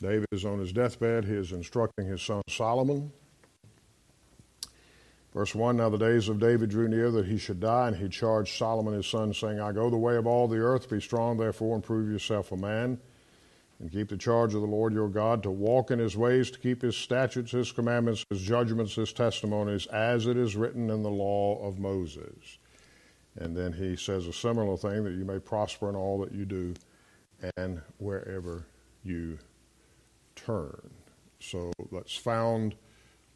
David 0.05 0.27
is 0.31 0.45
on 0.45 0.59
his 0.59 0.71
deathbed. 0.71 1.25
He 1.25 1.33
is 1.33 1.51
instructing 1.51 2.05
his 2.05 2.21
son 2.21 2.43
Solomon. 2.47 3.11
Verse 5.33 5.55
1 5.55 5.77
Now 5.77 5.89
the 5.89 5.97
days 5.97 6.29
of 6.29 6.39
David 6.39 6.69
drew 6.69 6.87
near 6.87 7.09
that 7.09 7.25
he 7.25 7.39
should 7.39 7.59
die, 7.59 7.87
and 7.87 7.97
he 7.97 8.07
charged 8.07 8.55
Solomon 8.55 8.93
his 8.93 9.07
son, 9.07 9.33
saying, 9.33 9.59
I 9.59 9.71
go 9.71 9.89
the 9.89 9.97
way 9.97 10.15
of 10.15 10.27
all 10.27 10.47
the 10.47 10.59
earth. 10.59 10.89
Be 10.89 11.01
strong, 11.01 11.37
therefore, 11.37 11.73
and 11.73 11.83
prove 11.83 12.09
yourself 12.09 12.51
a 12.51 12.55
man, 12.55 12.99
and 13.79 13.91
keep 13.91 14.09
the 14.09 14.17
charge 14.17 14.53
of 14.53 14.61
the 14.61 14.67
Lord 14.67 14.93
your 14.93 15.09
God, 15.09 15.41
to 15.41 15.49
walk 15.49 15.89
in 15.89 15.97
his 15.97 16.15
ways, 16.15 16.51
to 16.51 16.59
keep 16.59 16.83
his 16.83 16.95
statutes, 16.95 17.51
his 17.51 17.71
commandments, 17.71 18.23
his 18.29 18.41
judgments, 18.41 18.93
his 18.93 19.11
testimonies, 19.11 19.87
as 19.87 20.27
it 20.27 20.37
is 20.37 20.55
written 20.55 20.91
in 20.91 21.01
the 21.01 21.09
law 21.09 21.67
of 21.67 21.79
Moses. 21.79 22.59
And 23.37 23.57
then 23.57 23.73
he 23.73 23.95
says 23.95 24.27
a 24.27 24.33
similar 24.33 24.77
thing 24.77 25.03
that 25.03 25.13
you 25.13 25.25
may 25.25 25.39
prosper 25.39 25.89
in 25.89 25.95
all 25.95 26.19
that 26.19 26.31
you 26.31 26.45
do 26.45 26.75
and 27.57 27.81
wherever 27.97 28.67
you 29.03 29.39
turn. 30.45 30.89
So 31.39 31.71
that's 31.91 32.15
found 32.15 32.75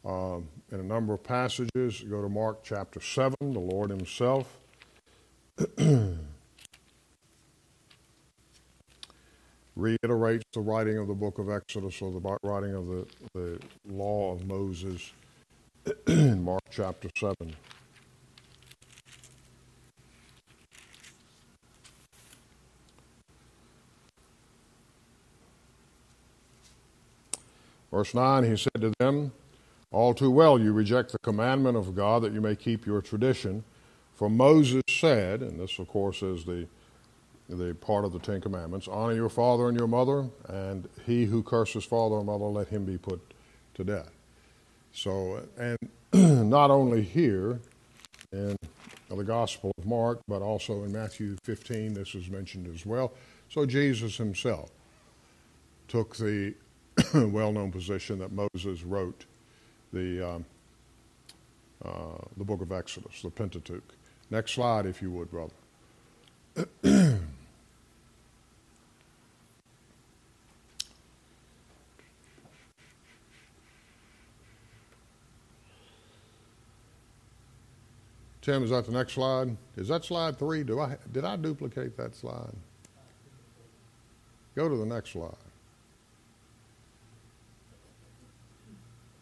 um, 0.04 0.48
in 0.70 0.80
a 0.80 0.82
number 0.82 1.14
of 1.14 1.22
passages. 1.22 2.00
Go 2.00 2.22
to 2.22 2.28
Mark 2.28 2.62
chapter 2.62 3.00
7, 3.00 3.34
the 3.40 3.58
Lord 3.58 3.90
Himself. 3.90 4.58
reiterates 9.76 10.44
the 10.52 10.60
writing 10.60 10.98
of 10.98 11.08
the 11.08 11.14
book 11.14 11.38
of 11.38 11.48
Exodus 11.50 12.02
or 12.02 12.12
the 12.12 12.36
writing 12.42 12.74
of 12.74 12.86
the, 12.86 13.06
the 13.34 13.58
law 13.88 14.32
of 14.32 14.46
Moses 14.46 15.12
in 16.06 16.42
Mark 16.42 16.62
chapter 16.70 17.08
7. 17.16 17.34
Verse 27.90 28.14
9, 28.14 28.44
he 28.44 28.56
said 28.56 28.80
to 28.80 28.92
them, 28.98 29.32
All 29.90 30.14
too 30.14 30.30
well 30.30 30.60
you 30.60 30.72
reject 30.72 31.12
the 31.12 31.18
commandment 31.18 31.76
of 31.76 31.94
God 31.94 32.22
that 32.22 32.32
you 32.32 32.40
may 32.40 32.54
keep 32.54 32.86
your 32.86 33.02
tradition. 33.02 33.64
For 34.14 34.28
Moses 34.30 34.82
said, 34.88 35.40
and 35.40 35.58
this, 35.58 35.78
of 35.78 35.88
course, 35.88 36.22
is 36.22 36.44
the, 36.44 36.66
the 37.48 37.74
part 37.74 38.04
of 38.04 38.12
the 38.12 38.18
Ten 38.18 38.40
Commandments 38.40 38.86
honor 38.86 39.14
your 39.14 39.30
father 39.30 39.68
and 39.68 39.78
your 39.78 39.88
mother, 39.88 40.26
and 40.48 40.88
he 41.06 41.24
who 41.24 41.42
curses 41.42 41.84
father 41.84 42.16
or 42.16 42.24
mother, 42.24 42.44
let 42.44 42.68
him 42.68 42.84
be 42.84 42.98
put 42.98 43.20
to 43.74 43.82
death. 43.82 44.10
So, 44.92 45.42
and 45.58 45.78
not 46.50 46.70
only 46.70 47.02
here 47.02 47.60
in 48.32 48.56
the 49.08 49.24
Gospel 49.24 49.72
of 49.78 49.86
Mark, 49.86 50.20
but 50.28 50.42
also 50.42 50.84
in 50.84 50.92
Matthew 50.92 51.36
15, 51.44 51.94
this 51.94 52.14
is 52.14 52.28
mentioned 52.28 52.72
as 52.72 52.86
well. 52.86 53.12
So, 53.48 53.66
Jesus 53.66 54.16
himself 54.16 54.70
took 55.88 56.16
the 56.16 56.54
well 57.14 57.52
known 57.52 57.72
position 57.72 58.18
that 58.18 58.32
Moses 58.32 58.82
wrote 58.82 59.24
the, 59.92 60.28
um, 60.28 60.44
uh, 61.84 62.18
the 62.36 62.44
book 62.44 62.60
of 62.60 62.72
Exodus, 62.72 63.22
the 63.22 63.30
Pentateuch. 63.30 63.94
Next 64.30 64.52
slide, 64.52 64.86
if 64.86 65.02
you 65.02 65.10
would, 65.10 65.30
brother. 65.30 65.52
Tim, 78.42 78.64
is 78.64 78.70
that 78.70 78.86
the 78.86 78.92
next 78.92 79.12
slide? 79.12 79.56
Is 79.76 79.88
that 79.88 80.04
slide 80.04 80.38
three? 80.38 80.64
Do 80.64 80.80
I, 80.80 80.96
did 81.12 81.24
I 81.24 81.36
duplicate 81.36 81.96
that 81.96 82.14
slide? 82.14 82.54
Go 84.54 84.68
to 84.68 84.76
the 84.76 84.86
next 84.86 85.10
slide. 85.10 85.49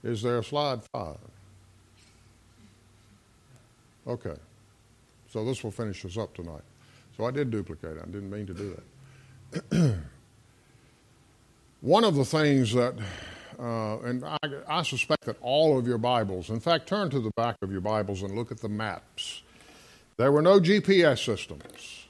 Is 0.02 0.22
there 0.22 0.38
a 0.38 0.44
slide 0.44 0.80
five? 0.92 1.18
Okay. 4.06 4.36
So 5.30 5.44
this 5.44 5.62
will 5.62 5.70
finish 5.70 6.04
us 6.04 6.16
up 6.16 6.34
tonight. 6.34 6.62
So 7.16 7.26
I 7.26 7.30
did 7.30 7.50
duplicate 7.50 7.96
it. 7.96 8.02
I 8.02 8.06
didn't 8.06 8.30
mean 8.30 8.46
to 8.46 8.54
do 8.54 8.76
that. 9.72 9.98
One 11.80 12.04
of 12.04 12.14
the 12.14 12.24
things 12.24 12.72
that, 12.74 12.94
uh, 13.58 13.98
and 14.00 14.24
I, 14.24 14.38
I, 14.68 14.82
suspect 14.82 15.24
that 15.26 15.36
all 15.40 15.78
of 15.78 15.86
your 15.86 15.98
Bibles, 15.98 16.50
in 16.50 16.60
fact, 16.60 16.88
turn 16.88 17.10
to 17.10 17.20
the 17.20 17.30
back 17.36 17.56
of 17.62 17.70
your 17.70 17.80
Bibles 17.80 18.22
and 18.22 18.34
look 18.34 18.50
at 18.50 18.60
the 18.60 18.68
maps. 18.68 19.42
There 20.16 20.32
were 20.32 20.42
no 20.42 20.58
GPS 20.58 21.24
systems. 21.24 22.06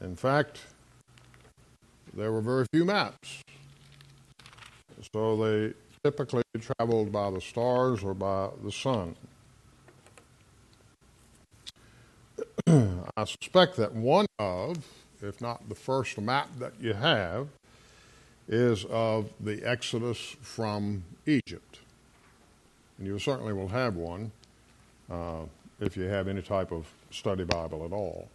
In 0.00 0.16
fact, 0.16 0.60
there 2.14 2.32
were 2.32 2.40
very 2.40 2.66
few 2.72 2.84
maps. 2.84 3.42
So 5.12 5.36
they 5.36 5.74
typically 6.04 6.42
traveled 6.60 7.12
by 7.12 7.30
the 7.30 7.40
stars 7.40 8.02
or 8.02 8.14
by 8.14 8.50
the 8.62 8.72
sun. 8.72 9.16
I 12.66 13.24
suspect 13.24 13.76
that 13.76 13.94
one 13.94 14.26
of, 14.38 14.78
if 15.22 15.40
not 15.40 15.68
the 15.68 15.74
first 15.74 16.18
map 16.20 16.48
that 16.58 16.72
you 16.80 16.94
have, 16.94 17.48
is 18.48 18.84
of 18.86 19.30
the 19.40 19.62
Exodus 19.64 20.36
from 20.42 21.04
Egypt. 21.26 21.78
And 22.98 23.06
you 23.06 23.18
certainly 23.18 23.52
will 23.52 23.68
have 23.68 23.96
one 23.96 24.32
uh, 25.10 25.42
if 25.80 25.96
you 25.96 26.04
have 26.04 26.28
any 26.28 26.42
type 26.42 26.72
of 26.72 26.86
study 27.10 27.44
Bible 27.44 27.84
at 27.84 27.92
all. 27.92 28.28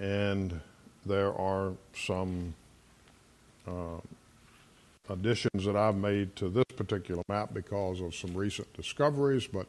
And 0.00 0.60
there 1.04 1.32
are 1.34 1.72
some 1.94 2.54
uh, 3.66 4.00
additions 5.08 5.64
that 5.64 5.76
I've 5.76 5.96
made 5.96 6.34
to 6.36 6.48
this 6.48 6.64
particular 6.76 7.22
map 7.28 7.52
because 7.52 8.00
of 8.00 8.14
some 8.14 8.34
recent 8.34 8.72
discoveries, 8.74 9.46
but 9.46 9.66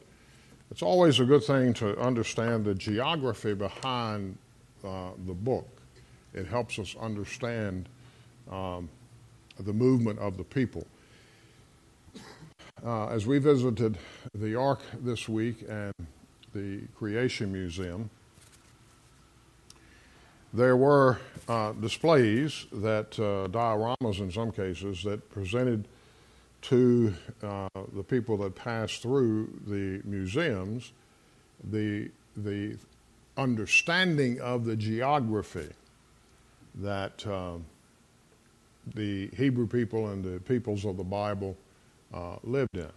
it's 0.70 0.82
always 0.82 1.20
a 1.20 1.24
good 1.24 1.44
thing 1.44 1.74
to 1.74 1.98
understand 2.00 2.64
the 2.64 2.74
geography 2.74 3.54
behind 3.54 4.38
uh, 4.84 5.10
the 5.26 5.34
book. 5.34 5.68
It 6.34 6.46
helps 6.46 6.78
us 6.78 6.96
understand 7.00 7.88
um, 8.50 8.88
the 9.58 9.72
movement 9.72 10.18
of 10.18 10.36
the 10.36 10.44
people. 10.44 10.86
Uh, 12.84 13.08
as 13.08 13.26
we 13.26 13.38
visited 13.38 13.98
the 14.34 14.54
Ark 14.54 14.80
this 15.02 15.28
week 15.28 15.64
and 15.68 15.92
the 16.54 16.80
Creation 16.94 17.52
Museum, 17.52 18.10
there 20.56 20.76
were 20.76 21.18
uh, 21.48 21.72
displays 21.72 22.66
that 22.72 23.18
uh, 23.18 23.46
dioramas 23.48 24.20
in 24.20 24.30
some 24.30 24.50
cases 24.50 25.02
that 25.04 25.30
presented 25.30 25.86
to 26.62 27.14
uh, 27.42 27.68
the 27.94 28.02
people 28.02 28.36
that 28.38 28.54
passed 28.54 29.02
through 29.02 29.48
the 29.66 30.00
museums 30.04 30.92
the 31.70 32.10
the 32.36 32.76
understanding 33.36 34.40
of 34.40 34.64
the 34.64 34.76
geography 34.76 35.68
that 36.74 37.26
um, 37.26 37.64
the 38.94 39.28
Hebrew 39.36 39.66
people 39.66 40.08
and 40.08 40.24
the 40.24 40.40
peoples 40.40 40.84
of 40.84 40.96
the 40.96 41.04
Bible 41.04 41.56
uh, 42.14 42.36
lived 42.42 42.76
in. 42.76 42.92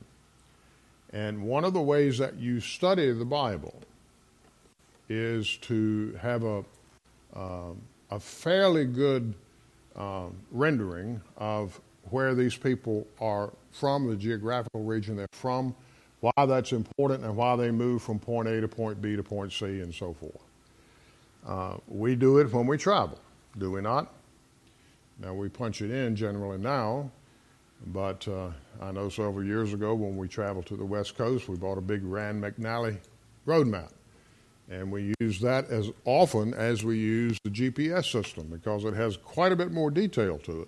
And 1.12 1.44
one 1.44 1.64
of 1.64 1.74
the 1.74 1.82
ways 1.82 2.18
that 2.20 2.36
you 2.36 2.60
study 2.60 3.12
the 3.12 3.26
Bible 3.26 3.82
is 5.08 5.58
to 5.58 6.18
have 6.22 6.44
a, 6.44 6.64
um, 7.36 7.82
a 8.12 8.20
fairly 8.20 8.86
good 8.86 9.34
um, 9.96 10.36
rendering 10.52 11.22
of 11.38 11.80
where 12.10 12.34
these 12.34 12.56
people 12.56 13.06
are 13.20 13.52
from, 13.72 14.08
the 14.08 14.16
geographical 14.16 14.84
region 14.84 15.16
they're 15.16 15.28
from, 15.32 15.76
why 16.22 16.46
that's 16.46 16.72
important, 16.72 17.24
and 17.24 17.36
why 17.36 17.56
they 17.56 17.72
move 17.72 18.02
from 18.02 18.20
point 18.20 18.48
A 18.48 18.60
to 18.62 18.68
point 18.68 19.02
B 19.02 19.16
to 19.16 19.24
point 19.24 19.54
C, 19.54 19.66
and 19.82 19.94
so 19.94 20.14
forth. 20.14 20.44
Uh, 21.46 21.78
we 21.88 22.16
do 22.16 22.40
it 22.40 22.52
when 22.52 22.68
we 22.68 22.78
travel, 22.78 23.20
do 23.58 23.72
we 23.72 23.82
not? 23.82 24.14
Now, 25.20 25.34
we 25.34 25.50
punch 25.50 25.82
it 25.82 25.92
in 25.92 26.16
generally 26.16 26.58
now, 26.58 27.12
but 27.88 28.28
uh, 28.28 28.50
I 28.82 28.92
know 28.92 29.10
several 29.10 29.44
years 29.44 29.74
ago 29.74 29.94
when 29.94 30.18
we 30.18 30.28
traveled 30.28 30.66
to 30.68 30.76
the 30.76 30.86
West 30.86 31.18
Coast, 31.18 31.48
we 31.48 31.58
bought 31.58 31.78
a 31.78 31.82
big 31.82 32.04
Rand 32.04 32.42
McNally 32.42 32.98
road 33.46 33.68
map. 33.68 33.92
And 34.70 34.92
we 34.92 35.16
use 35.20 35.40
that 35.40 35.70
as 35.70 35.90
often 36.06 36.54
as 36.54 36.84
we 36.84 36.98
use 36.98 37.40
the 37.44 37.50
GPS 37.50 38.12
system 38.12 38.48
because 38.48 38.84
it 38.84 38.94
has 38.94 39.18
quite 39.18 39.52
a 39.52 39.56
bit 39.56 39.72
more 39.72 39.90
detail 39.90 40.38
to 40.40 40.62
it. 40.62 40.68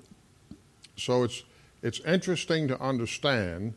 So 0.96 1.24
it's, 1.24 1.44
it's 1.84 2.00
interesting 2.00 2.68
to 2.68 2.82
understand 2.82 3.76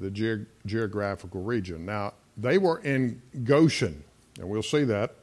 the 0.00 0.10
ge- 0.10 0.46
geographical 0.66 1.42
region. 1.42 1.86
Now, 1.86 2.14
they 2.36 2.58
were 2.58 2.80
in 2.80 3.22
Goshen, 3.44 4.02
and 4.38 4.48
we'll 4.48 4.62
see 4.62 4.84
that. 4.84 5.14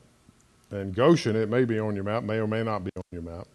And 0.72 0.96
Goshen, 0.96 1.36
it 1.36 1.50
may 1.50 1.66
be 1.66 1.78
on 1.78 1.94
your 1.94 2.06
map, 2.06 2.24
may 2.24 2.38
or 2.38 2.48
may 2.48 2.64
not 2.64 2.84
be 2.84 2.92
on 2.96 3.04
your 3.12 3.22
map. 3.22 3.48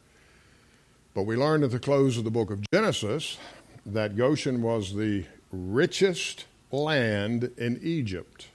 But 1.15 1.23
we 1.23 1.35
learned 1.35 1.65
at 1.65 1.71
the 1.71 1.81
close 1.81 2.19
of 2.19 2.25
the 2.25 2.31
book 2.31 2.51
of 2.51 2.63
Genesis 2.73 3.39
that 3.87 4.17
Goshen 4.17 4.63
was 4.63 4.95
the 4.95 5.25
richest 5.51 6.45
land 6.71 7.51
in 7.57 7.81
Egypt. 7.83 8.49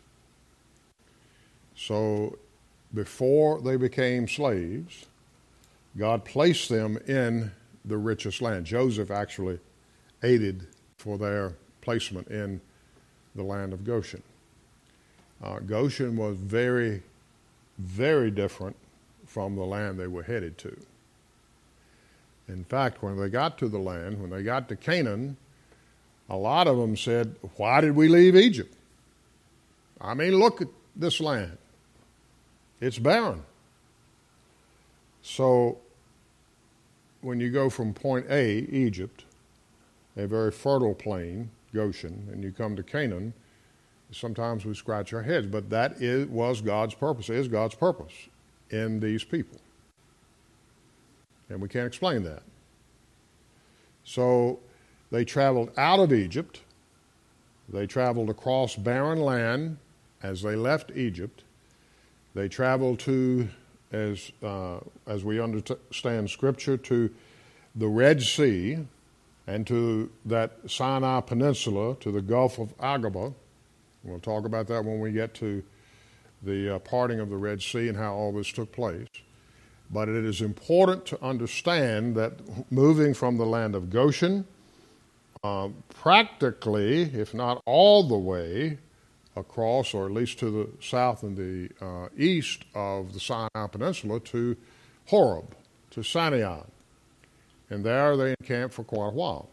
So 1.76 2.38
before 2.94 3.62
they 3.62 3.76
became 3.76 4.28
slaves, 4.28 5.06
God 5.98 6.26
placed 6.26 6.70
them 6.70 6.98
in 7.08 7.52
the 7.86 7.98
richest 7.98 8.42
land. 8.42 8.66
Joseph 8.66 9.12
actually 9.12 9.60
aided 10.24 10.68
for 10.98 11.18
their 11.18 11.54
placement 11.82 12.28
in 12.30 12.62
the 13.36 13.44
land 13.44 13.74
of 13.74 13.84
Goshen. 13.84 14.24
Uh, 15.44 15.60
Goshen 15.60 16.16
was 16.16 16.38
very, 16.38 17.04
very 17.78 18.32
different 18.32 18.76
from 19.26 19.56
the 19.56 19.64
land 19.64 20.00
they 20.00 20.08
were 20.08 20.24
headed 20.24 20.58
to. 20.60 20.78
In 22.48 22.64
fact, 22.64 23.02
when 23.02 23.18
they 23.18 23.30
got 23.30 23.58
to 23.58 23.68
the 23.68 23.80
land, 23.80 24.22
when 24.22 24.30
they 24.30 24.44
got 24.44 24.70
to 24.70 24.76
Canaan, 24.76 25.38
a 26.30 26.38
lot 26.38 26.68
of 26.68 26.78
them 26.78 26.96
said, 26.96 27.36
Why 27.58 27.82
did 27.82 27.96
we 27.96 28.08
leave 28.08 28.36
Egypt? 28.36 28.74
I 30.00 30.14
mean, 30.14 30.38
look 30.38 30.62
at 30.62 30.68
this 30.96 31.20
land. 31.20 31.58
It's 32.84 33.00
barren. 33.00 33.42
So, 35.22 35.78
when 37.22 37.40
you 37.40 37.50
go 37.50 37.70
from 37.70 37.94
point 37.94 38.26
A, 38.30 38.58
Egypt, 38.70 39.24
a 40.18 40.28
very 40.28 40.52
fertile 40.52 40.94
plain, 40.94 41.50
Goshen, 41.74 42.28
and 42.30 42.44
you 42.44 42.52
come 42.52 42.76
to 42.76 42.84
Canaan, 42.84 43.34
sometimes 44.12 44.66
we 44.66 44.74
scratch 44.74 45.14
our 45.14 45.22
heads, 45.22 45.48
but 45.48 45.70
that 45.70 46.02
is, 46.02 46.28
was 46.28 46.60
God's 46.60 46.94
purpose, 46.94 47.30
is 47.30 47.48
God's 47.48 47.74
purpose 47.74 48.12
in 48.70 49.00
these 49.00 49.24
people. 49.24 49.62
And 51.48 51.62
we 51.62 51.70
can't 51.70 51.88
explain 51.88 52.22
that. 52.24 52.44
So 54.04 54.60
they 55.10 55.24
traveled 55.24 55.72
out 55.78 56.02
of 56.02 56.12
Egypt. 56.12 56.60
They 57.70 57.88
traveled 57.88 58.30
across 58.30 58.76
barren 58.76 59.22
land 59.22 59.78
as 60.22 60.42
they 60.42 60.58
left 60.58 60.92
Egypt. 60.94 61.46
They 62.34 62.48
traveled 62.48 63.00
to, 63.00 63.48
as, 63.92 64.32
uh, 64.42 64.80
as 65.06 65.24
we 65.24 65.40
understand 65.40 66.30
Scripture, 66.30 66.78
to 66.78 67.10
the 67.76 67.88
Red 67.88 68.22
Sea 68.22 68.80
and 69.46 69.68
to 69.68 70.10
that 70.26 70.58
Sinai 70.68 71.22
Peninsula, 71.22 71.96
to 72.00 72.12
the 72.12 72.22
Gulf 72.22 72.60
of 72.60 72.78
Aqaba. 72.78 73.34
We'll 74.04 74.20
talk 74.20 74.46
about 74.46 74.68
that 74.68 74.84
when 74.84 75.00
we 75.00 75.12
get 75.12 75.34
to 75.36 75.64
the 76.42 76.76
uh, 76.76 76.80
parting 76.80 77.20
of 77.20 77.30
the 77.30 77.38
Red 77.38 77.62
Sea 77.62 77.88
and 77.88 77.98
how 77.98 78.14
all 78.14 78.32
this 78.32 78.52
took 78.52 78.72
place. 78.72 79.08
But 79.92 80.10
it 80.10 80.26
is 80.26 80.42
important 80.42 81.06
to 81.08 81.24
understand 81.24 82.16
that 82.16 82.34
moving 82.72 83.14
from 83.14 83.38
the 83.38 83.46
land 83.46 83.76
of 83.76 83.90
Goshen, 83.90 84.46
uh, 85.44 85.70
practically, 85.90 87.04
if 87.04 87.34
not 87.34 87.62
all 87.66 88.08
the 88.08 88.18
way 88.18 88.80
across, 89.36 89.94
or 89.94 90.06
at 90.06 90.12
least 90.12 90.40
to 90.40 90.50
the 90.50 90.70
south 90.82 91.24
and 91.24 91.38
the 91.38 91.70
uh, 91.86 92.10
east 92.18 92.66
of 92.76 93.14
the 93.14 93.20
Sinai 93.20 93.68
Peninsula, 93.72 94.20
to 94.20 94.56
Horeb, 95.08 95.56
to 95.92 96.04
Sinai. 96.04 96.62
And 97.70 97.84
there 97.84 98.16
they 98.16 98.36
encamped 98.40 98.76
for 98.76 98.84
quite 98.84 99.08
a 99.08 99.12
while. 99.12 99.50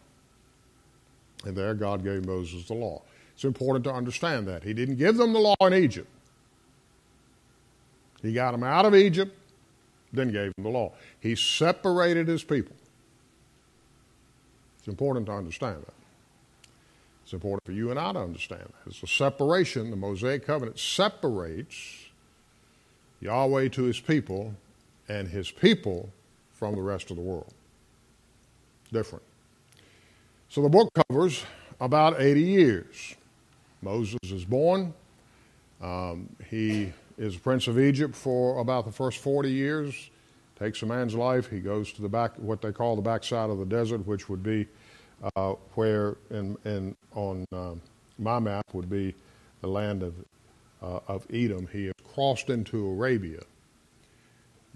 And 1.44 1.56
there 1.56 1.74
God 1.74 2.04
gave 2.04 2.26
Moses 2.26 2.66
the 2.66 2.74
law. 2.74 3.02
It's 3.34 3.44
important 3.44 3.84
to 3.84 3.92
understand 3.92 4.46
that. 4.48 4.62
He 4.62 4.74
didn't 4.74 4.96
give 4.96 5.16
them 5.16 5.32
the 5.32 5.38
law 5.38 5.56
in 5.62 5.72
Egypt. 5.72 6.08
He 8.20 8.34
got 8.34 8.50
them 8.52 8.62
out 8.62 8.84
of 8.84 8.94
Egypt 8.94 9.34
then 10.12 10.32
gave 10.32 10.54
them 10.54 10.64
the 10.64 10.70
law. 10.70 10.92
He 11.20 11.34
separated 11.34 12.28
his 12.28 12.42
people. 12.42 12.76
It's 14.78 14.88
important 14.88 15.26
to 15.26 15.32
understand 15.32 15.84
that. 15.86 15.94
It's 17.30 17.34
important 17.34 17.64
for 17.64 17.70
you 17.70 17.90
and 17.90 17.98
I 18.00 18.12
to 18.12 18.18
understand 18.18 18.62
that. 18.62 18.90
It's 18.90 19.04
a 19.04 19.06
separation. 19.06 19.90
The 19.90 19.96
Mosaic 19.96 20.44
covenant 20.44 20.80
separates 20.80 22.06
Yahweh 23.20 23.68
to 23.68 23.84
his 23.84 24.00
people 24.00 24.56
and 25.08 25.28
his 25.28 25.48
people 25.48 26.10
from 26.50 26.74
the 26.74 26.82
rest 26.82 27.08
of 27.12 27.16
the 27.16 27.22
world. 27.22 27.54
Different. 28.92 29.22
So 30.48 30.60
the 30.60 30.68
book 30.68 30.90
covers 31.08 31.44
about 31.80 32.20
80 32.20 32.42
years. 32.42 33.14
Moses 33.80 34.18
is 34.24 34.44
born. 34.44 34.92
Um, 35.80 36.34
he 36.48 36.92
is 37.16 37.36
a 37.36 37.38
prince 37.38 37.68
of 37.68 37.78
Egypt 37.78 38.16
for 38.16 38.58
about 38.58 38.86
the 38.86 38.92
first 38.92 39.18
40 39.18 39.52
years. 39.52 40.10
Takes 40.58 40.82
a 40.82 40.86
man's 40.86 41.14
life. 41.14 41.48
He 41.48 41.60
goes 41.60 41.92
to 41.92 42.02
the 42.02 42.08
back, 42.08 42.32
what 42.38 42.60
they 42.60 42.72
call 42.72 42.96
the 42.96 43.02
backside 43.02 43.50
of 43.50 43.58
the 43.58 43.66
desert, 43.66 44.04
which 44.04 44.28
would 44.28 44.42
be 44.42 44.66
uh, 45.36 45.52
where, 45.74 46.16
in, 46.30 46.56
in 46.64 46.96
on 47.14 47.46
uh, 47.52 47.74
my 48.18 48.38
map, 48.38 48.66
would 48.72 48.88
be 48.88 49.14
the 49.60 49.68
land 49.68 50.02
of 50.02 50.14
uh, 50.82 51.00
of 51.08 51.26
Edom. 51.32 51.68
He 51.70 51.86
has 51.86 51.94
crossed 52.14 52.48
into 52.48 52.86
Arabia, 52.86 53.40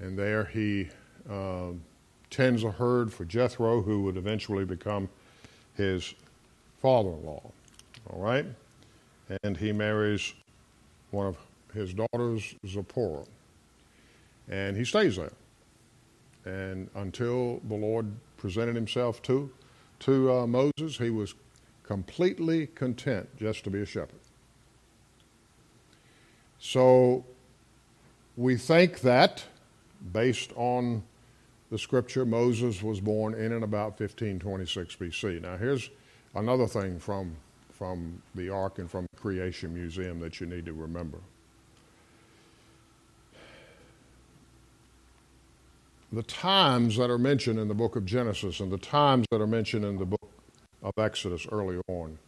and 0.01 0.19
there 0.19 0.45
he 0.45 0.89
um, 1.31 1.83
tends 2.31 2.65
a 2.65 2.71
herd 2.71 3.13
for 3.13 3.25
Jethro, 3.25 3.83
who 3.83 4.03
would 4.03 4.17
eventually 4.17 4.65
become 4.65 5.09
his 5.75 6.15
father-in-law. 6.81 7.43
All 8.11 8.21
right, 8.21 8.45
and 9.43 9.57
he 9.57 9.73
marries 9.73 10.35
one 11.11 11.27
of 11.27 11.39
his 11.73 11.95
daughters, 11.95 12.55
Zipporah, 12.67 13.25
and 14.49 14.77
he 14.77 14.85
stays 14.85 15.17
there, 15.17 15.33
and 16.45 16.91
until 16.97 17.61
the 17.69 17.75
Lord 17.75 18.13
presented 18.37 18.75
himself 18.75 19.23
to 19.23 19.51
to 20.05 20.31
uh, 20.31 20.47
Moses, 20.47 20.99
he 20.99 21.09
was 21.09 21.35
completely 21.83 22.67
content 22.67 23.29
just 23.39 23.65
to 23.65 23.71
be 23.71 23.81
a 23.81 23.87
shepherd. 23.87 24.21
So 26.59 27.25
we 28.37 28.57
think 28.57 29.01
that, 29.01 29.45
based 30.13 30.53
on 30.57 31.03
the 31.71 31.79
scripture, 31.79 32.27
Moses 32.27 32.83
was 32.83 33.01
born 33.01 33.35
in 33.35 33.53
and 33.53 33.65
about 33.65 33.99
1526 33.99 34.97
BC. 34.97 35.43
Now, 35.43 35.57
here's 35.57 35.89
another 36.35 36.67
thing 36.67 36.99
from, 36.99 37.37
from 37.73 38.21
the 38.35 38.51
Ark 38.51 38.79
and 38.79 38.91
from 38.91 39.07
the 39.11 39.21
Creation 39.21 39.73
Museum 39.73 40.21
that 40.21 40.39
you 40.39 40.47
need 40.47 40.67
to 40.67 40.75
remember. 40.75 41.19
The 46.15 46.23
times 46.23 46.97
that 46.99 47.11
are 47.11 47.19
mentioned 47.19 47.59
in 47.59 47.67
the 47.67 47.75
book 47.75 47.97
of 47.97 48.07
Genesis 48.07 48.61
and 48.61 48.71
the 48.71 48.79
times 48.79 49.27
that 49.33 49.41
are 49.41 49.49
mentioned 49.49 49.85
in 49.85 49.99
the 49.99 50.05
book 50.05 50.31
of 50.81 50.93
Exodus 50.97 51.45
early 51.51 51.81
on 51.89 52.19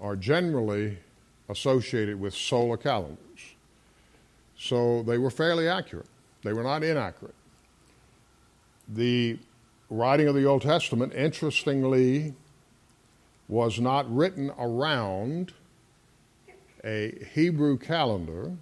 are 0.00 0.16
generally 0.16 0.96
associated 1.50 2.18
with 2.18 2.32
solar 2.32 2.78
calendars. 2.78 3.18
So 4.56 5.02
they 5.02 5.18
were 5.18 5.30
fairly 5.30 5.68
accurate. 5.68 6.06
They 6.42 6.54
were 6.54 6.62
not 6.62 6.82
inaccurate. 6.82 7.34
The 8.88 9.38
writing 9.90 10.26
of 10.26 10.34
the 10.34 10.46
Old 10.46 10.62
Testament, 10.62 11.12
interestingly, 11.12 12.32
was 13.46 13.78
not 13.78 14.10
written 14.10 14.50
around 14.58 15.52
a 16.82 17.28
Hebrew 17.34 17.76
calendar, 17.76 18.52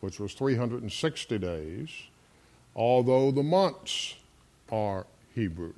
which 0.00 0.18
was 0.18 0.32
360 0.32 1.38
days, 1.38 1.90
although 2.80 3.30
the 3.30 3.42
months 3.42 4.14
are 4.72 5.06
Hebrew. 5.34 5.74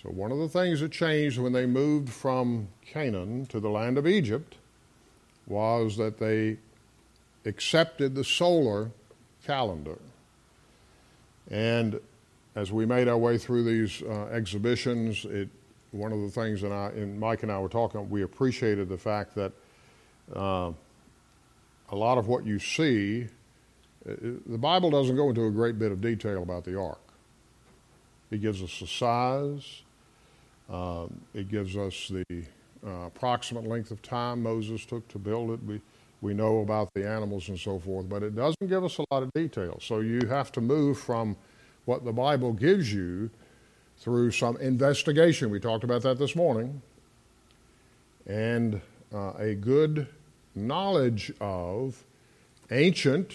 So, 0.00 0.10
one 0.10 0.30
of 0.30 0.38
the 0.38 0.48
things 0.48 0.78
that 0.80 0.92
changed 0.92 1.40
when 1.40 1.52
they 1.52 1.66
moved 1.66 2.08
from 2.08 2.68
Canaan 2.86 3.46
to 3.46 3.58
the 3.58 3.68
land 3.68 3.98
of 3.98 4.06
Egypt 4.06 4.54
was 5.48 5.96
that 5.96 6.20
they 6.20 6.58
accepted 7.44 8.14
the 8.14 8.22
solar 8.22 8.92
calendar. 9.44 9.98
And 11.50 11.98
as 12.54 12.70
we 12.70 12.86
made 12.86 13.08
our 13.08 13.18
way 13.18 13.36
through 13.36 13.64
these 13.64 14.02
uh, 14.02 14.26
exhibitions, 14.26 15.24
it, 15.24 15.48
one 15.90 16.12
of 16.12 16.20
the 16.20 16.30
things 16.30 16.60
that 16.62 16.70
I, 16.70 16.90
and 16.90 17.18
Mike 17.18 17.42
and 17.42 17.50
I 17.50 17.58
were 17.58 17.68
talking, 17.68 18.08
we 18.08 18.22
appreciated 18.22 18.88
the 18.88 18.98
fact 18.98 19.34
that 19.34 19.52
uh, 20.32 20.70
a 21.90 21.96
lot 21.96 22.18
of 22.18 22.28
what 22.28 22.46
you 22.46 22.60
see, 22.60 23.26
the 24.04 24.58
Bible 24.58 24.90
doesn't 24.90 25.16
go 25.16 25.28
into 25.28 25.44
a 25.44 25.50
great 25.50 25.78
bit 25.78 25.92
of 25.92 26.00
detail 26.00 26.42
about 26.42 26.64
the 26.64 26.78
ark. 26.78 26.98
It 28.30 28.40
gives 28.40 28.62
us 28.62 28.80
the 28.80 28.86
size, 28.86 29.82
um, 30.70 31.20
it 31.34 31.50
gives 31.50 31.76
us 31.76 32.10
the 32.10 32.44
uh, 32.84 33.06
approximate 33.06 33.66
length 33.66 33.90
of 33.90 34.02
time 34.02 34.42
Moses 34.42 34.84
took 34.84 35.06
to 35.08 35.18
build 35.18 35.50
it. 35.50 35.62
We, 35.64 35.80
we 36.20 36.34
know 36.34 36.60
about 36.60 36.88
the 36.94 37.06
animals 37.06 37.48
and 37.48 37.58
so 37.58 37.78
forth, 37.78 38.08
but 38.08 38.22
it 38.22 38.34
doesn't 38.34 38.68
give 38.68 38.84
us 38.84 38.98
a 38.98 39.04
lot 39.10 39.22
of 39.22 39.32
detail. 39.34 39.78
So 39.82 40.00
you 40.00 40.26
have 40.28 40.50
to 40.52 40.60
move 40.60 40.98
from 40.98 41.36
what 41.84 42.04
the 42.04 42.12
Bible 42.12 42.52
gives 42.52 42.92
you 42.92 43.30
through 43.98 44.30
some 44.30 44.56
investigation. 44.56 45.50
We 45.50 45.60
talked 45.60 45.84
about 45.84 46.02
that 46.02 46.18
this 46.18 46.34
morning. 46.34 46.82
And 48.26 48.80
uh, 49.12 49.32
a 49.38 49.54
good 49.54 50.06
knowledge 50.54 51.32
of 51.40 52.02
ancient 52.70 53.34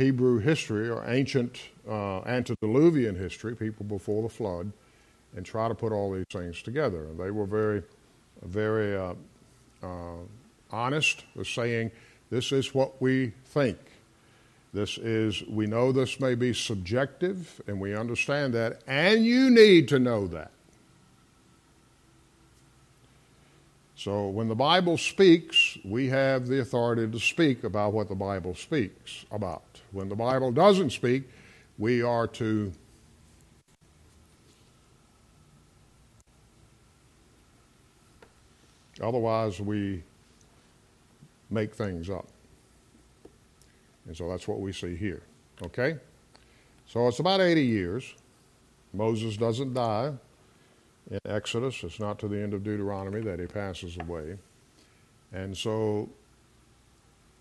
Hebrew 0.00 0.38
history 0.38 0.88
or 0.88 1.04
ancient 1.06 1.60
uh, 1.86 2.20
antediluvian 2.22 3.14
history, 3.14 3.54
people 3.54 3.84
before 3.84 4.22
the 4.22 4.28
flood, 4.30 4.72
and 5.36 5.44
try 5.44 5.68
to 5.68 5.74
put 5.74 5.92
all 5.92 6.10
these 6.10 6.24
things 6.32 6.62
together. 6.62 7.06
They 7.18 7.30
were 7.30 7.44
very, 7.44 7.82
very 8.42 8.96
uh, 8.96 9.14
uh, 9.82 10.16
honest 10.70 11.24
with 11.34 11.48
saying, 11.48 11.90
this 12.30 12.50
is 12.50 12.74
what 12.74 13.00
we 13.02 13.32
think. 13.44 13.78
This 14.72 14.96
is, 14.98 15.42
we 15.48 15.66
know 15.66 15.92
this 15.92 16.18
may 16.18 16.34
be 16.34 16.54
subjective, 16.54 17.60
and 17.66 17.78
we 17.78 17.94
understand 17.94 18.54
that, 18.54 18.80
and 18.86 19.24
you 19.24 19.50
need 19.50 19.88
to 19.88 19.98
know 19.98 20.26
that. 20.28 20.52
So 23.96 24.28
when 24.28 24.48
the 24.48 24.54
Bible 24.54 24.96
speaks, 24.96 25.76
we 25.84 26.08
have 26.08 26.46
the 26.46 26.60
authority 26.60 27.06
to 27.06 27.20
speak 27.20 27.64
about 27.64 27.92
what 27.92 28.08
the 28.08 28.14
Bible 28.14 28.54
speaks 28.54 29.26
about. 29.30 29.69
When 29.92 30.08
the 30.08 30.16
Bible 30.16 30.52
doesn't 30.52 30.90
speak, 30.90 31.24
we 31.78 32.02
are 32.02 32.26
to 32.28 32.72
Otherwise, 39.02 39.60
we 39.60 40.02
make 41.48 41.74
things 41.74 42.10
up. 42.10 42.26
And 44.06 44.16
so 44.16 44.28
that's 44.28 44.46
what 44.46 44.60
we 44.60 44.72
see 44.72 44.94
here. 44.94 45.22
Okay? 45.62 45.96
So 46.86 47.08
it's 47.08 47.18
about 47.18 47.40
80 47.40 47.64
years. 47.64 48.14
Moses 48.92 49.36
doesn't 49.36 49.74
die 49.74 50.12
in 51.10 51.18
Exodus. 51.24 51.82
It's 51.82 52.00
not 52.00 52.18
to 52.18 52.28
the 52.28 52.38
end 52.40 52.52
of 52.52 52.62
Deuteronomy 52.62 53.20
that 53.22 53.40
he 53.40 53.46
passes 53.46 53.96
away. 53.98 54.36
And 55.32 55.56
so 55.56 56.08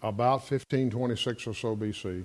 about 0.01 0.39
1526 0.39 1.47
or 1.47 1.53
so 1.53 1.75
BC, 1.75 2.23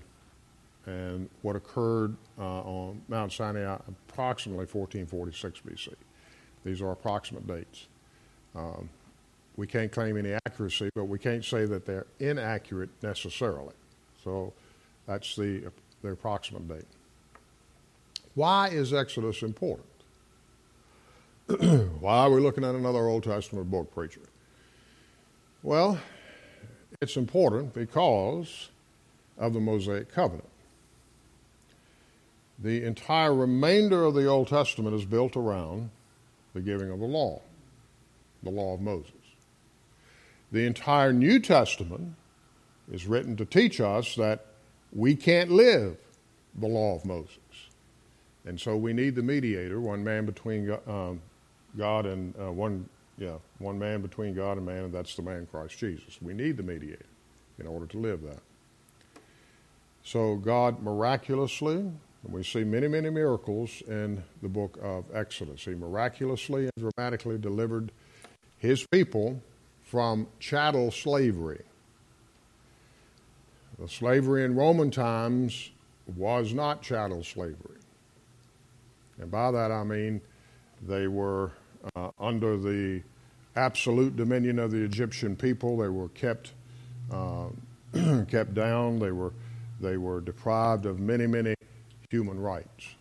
and 0.86 1.28
what 1.42 1.56
occurred 1.56 2.16
uh, 2.38 2.60
on 2.60 3.00
Mount 3.08 3.32
Sinai 3.32 3.78
approximately 3.88 4.66
1446 4.66 5.60
BC. 5.60 5.94
These 6.64 6.82
are 6.82 6.92
approximate 6.92 7.46
dates. 7.46 7.86
Um, 8.54 8.88
we 9.56 9.66
can't 9.66 9.92
claim 9.92 10.16
any 10.16 10.36
accuracy, 10.46 10.90
but 10.94 11.04
we 11.04 11.18
can't 11.18 11.44
say 11.44 11.64
that 11.66 11.86
they're 11.86 12.06
inaccurate 12.18 12.90
necessarily. 13.02 13.74
So 14.22 14.52
that's 15.06 15.36
the, 15.36 15.70
the 16.02 16.10
approximate 16.10 16.68
date. 16.68 16.86
Why 18.34 18.68
is 18.68 18.92
Exodus 18.92 19.42
important? 19.42 19.88
Why 22.00 22.18
are 22.18 22.30
we 22.30 22.40
looking 22.40 22.64
at 22.64 22.74
another 22.74 23.06
Old 23.06 23.22
Testament 23.22 23.70
book, 23.70 23.92
preacher? 23.94 24.22
Well, 25.62 25.98
it's 27.00 27.16
important 27.16 27.74
because 27.74 28.70
of 29.38 29.52
the 29.52 29.60
Mosaic 29.60 30.10
covenant. 30.10 30.48
The 32.58 32.84
entire 32.84 33.34
remainder 33.34 34.04
of 34.04 34.14
the 34.14 34.26
Old 34.26 34.48
Testament 34.48 34.94
is 34.94 35.04
built 35.04 35.36
around 35.36 35.90
the 36.54 36.60
giving 36.60 36.90
of 36.90 37.00
the 37.00 37.06
law, 37.06 37.42
the 38.42 38.50
law 38.50 38.74
of 38.74 38.80
Moses. 38.80 39.12
The 40.52 40.66
entire 40.66 41.12
New 41.12 41.40
Testament 41.40 42.14
is 42.92 43.06
written 43.06 43.36
to 43.36 43.44
teach 43.44 43.80
us 43.80 44.14
that 44.14 44.46
we 44.92 45.16
can't 45.16 45.50
live 45.50 45.96
the 46.54 46.68
law 46.68 46.94
of 46.94 47.04
Moses. 47.04 47.38
And 48.46 48.60
so 48.60 48.76
we 48.76 48.92
need 48.92 49.14
the 49.14 49.22
mediator, 49.22 49.80
one 49.80 50.04
man 50.04 50.26
between 50.26 50.70
um, 50.86 51.20
God 51.76 52.06
and 52.06 52.34
uh, 52.38 52.52
one, 52.52 52.88
yeah, 53.18 53.36
one 53.58 53.78
man 53.78 54.02
between 54.02 54.34
God 54.34 54.58
and 54.58 54.66
man, 54.66 54.84
and 54.84 54.94
that's 54.94 55.16
the 55.16 55.22
man 55.22 55.46
Christ 55.50 55.78
Jesus. 55.78 56.18
We 56.22 56.34
need 56.34 56.56
the 56.56 56.62
mediator 56.62 57.06
in 57.58 57.66
order 57.66 57.86
to 57.86 57.98
live 57.98 58.22
that. 58.22 58.40
So 60.02 60.36
God 60.36 60.82
miraculously, 60.82 61.90
and 62.24 62.32
we 62.32 62.42
see 62.42 62.64
many, 62.64 62.88
many 62.88 63.10
miracles 63.10 63.82
in 63.86 64.22
the 64.42 64.48
book 64.48 64.78
of 64.82 65.04
Exodus. 65.14 65.64
He 65.64 65.74
miraculously 65.74 66.64
and 66.64 66.72
dramatically 66.78 67.38
delivered 67.38 67.92
his 68.56 68.86
people 68.86 69.40
from 69.82 70.26
chattel 70.40 70.90
slavery. 70.90 71.62
The 73.78 73.88
slavery 73.88 74.44
in 74.44 74.54
Roman 74.54 74.90
times 74.90 75.70
was 76.16 76.54
not 76.54 76.80
chattel 76.80 77.22
slavery. 77.22 77.78
And 79.20 79.30
by 79.30 79.50
that 79.50 79.70
I 79.70 79.84
mean 79.84 80.20
they 80.86 81.08
were 81.08 81.52
uh, 81.94 82.10
under 82.18 82.56
the 82.56 83.02
absolute 83.56 84.16
dominion 84.16 84.58
of 84.58 84.70
the 84.70 84.82
Egyptian 84.82 85.36
people. 85.36 85.76
They 85.76 85.88
were 85.88 86.08
kept 86.10 86.52
uh, 87.12 87.48
kept 88.28 88.54
down. 88.54 88.98
They 88.98 89.12
were 89.12 89.32
they 89.80 89.98
were 89.98 90.20
deprived 90.20 90.86
of 90.86 90.98
many 91.00 91.26
many 91.26 91.54
human 92.10 92.40
rights. 92.40 92.94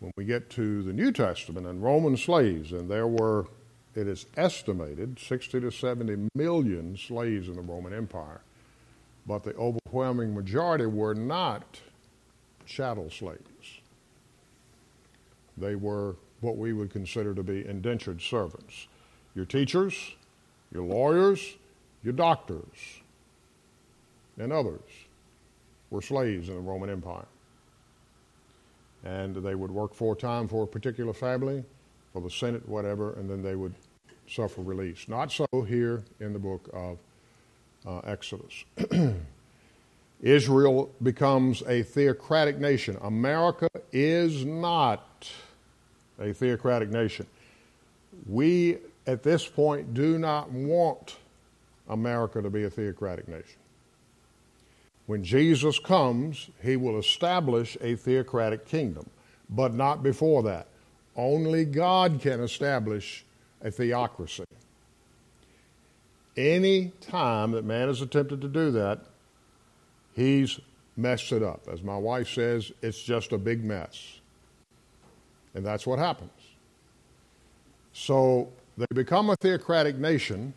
When 0.00 0.12
we 0.16 0.24
get 0.24 0.50
to 0.50 0.82
the 0.82 0.92
New 0.92 1.12
Testament 1.12 1.66
and 1.66 1.82
Roman 1.82 2.16
slaves, 2.16 2.72
and 2.72 2.90
there 2.90 3.06
were, 3.06 3.46
it 3.94 4.08
is 4.08 4.26
estimated, 4.36 5.18
60 5.18 5.60
to 5.60 5.70
70 5.70 6.28
million 6.34 6.96
slaves 6.96 7.48
in 7.48 7.54
the 7.54 7.60
Roman 7.60 7.92
Empire, 7.92 8.40
but 9.26 9.44
the 9.44 9.54
overwhelming 9.56 10.34
majority 10.34 10.86
were 10.86 11.14
not 11.14 11.80
chattel 12.66 13.10
slaves. 13.10 13.80
They 15.58 15.74
were 15.74 16.16
what 16.40 16.56
we 16.56 16.72
would 16.72 16.90
consider 16.90 17.34
to 17.34 17.42
be 17.42 17.66
indentured 17.66 18.22
servants. 18.22 18.86
Your 19.34 19.44
teachers, 19.44 20.14
your 20.72 20.84
lawyers, 20.84 21.56
your 22.02 22.14
doctors, 22.14 23.02
and 24.38 24.52
others 24.52 24.80
were 25.90 26.00
slaves 26.00 26.48
in 26.48 26.54
the 26.54 26.60
Roman 26.60 26.88
Empire. 26.88 27.26
And 29.04 29.34
they 29.36 29.54
would 29.54 29.70
work 29.70 29.94
full 29.94 30.14
time 30.14 30.46
for 30.46 30.64
a 30.64 30.66
particular 30.66 31.12
family, 31.12 31.64
for 32.12 32.20
the 32.20 32.30
Senate, 32.30 32.68
whatever, 32.68 33.14
and 33.14 33.30
then 33.30 33.42
they 33.42 33.56
would 33.56 33.74
suffer 34.28 34.60
release. 34.62 35.08
Not 35.08 35.32
so 35.32 35.46
here 35.66 36.04
in 36.20 36.32
the 36.32 36.38
book 36.38 36.68
of 36.72 36.98
uh, 37.86 37.98
Exodus. 38.00 38.64
Israel 40.22 40.90
becomes 41.02 41.62
a 41.62 41.82
theocratic 41.82 42.58
nation. 42.58 42.98
America 43.02 43.68
is 43.92 44.44
not 44.44 45.30
a 46.18 46.32
theocratic 46.32 46.90
nation. 46.90 47.26
We, 48.28 48.78
at 49.06 49.22
this 49.22 49.46
point, 49.46 49.94
do 49.94 50.18
not 50.18 50.50
want 50.50 51.16
America 51.88 52.42
to 52.42 52.50
be 52.50 52.64
a 52.64 52.70
theocratic 52.70 53.28
nation. 53.28 53.59
When 55.10 55.24
Jesus 55.24 55.80
comes, 55.80 56.50
he 56.62 56.76
will 56.76 56.96
establish 56.96 57.76
a 57.80 57.96
theocratic 57.96 58.64
kingdom, 58.64 59.10
but 59.48 59.74
not 59.74 60.04
before 60.04 60.44
that. 60.44 60.68
Only 61.16 61.64
God 61.64 62.20
can 62.20 62.38
establish 62.40 63.24
a 63.60 63.72
theocracy. 63.72 64.44
Any 66.36 66.92
time 67.00 67.50
that 67.50 67.64
man 67.64 67.88
has 67.88 68.00
attempted 68.02 68.40
to 68.42 68.46
do 68.46 68.70
that, 68.70 69.00
he's 70.14 70.60
messed 70.96 71.32
it 71.32 71.42
up. 71.42 71.62
As 71.66 71.82
my 71.82 71.96
wife 71.96 72.28
says, 72.32 72.70
it's 72.80 73.02
just 73.02 73.32
a 73.32 73.38
big 73.38 73.64
mess. 73.64 74.20
And 75.54 75.66
that's 75.66 75.88
what 75.88 75.98
happens. 75.98 76.30
So 77.92 78.52
they 78.78 78.86
become 78.94 79.28
a 79.30 79.34
theocratic 79.40 79.96
nation 79.96 80.54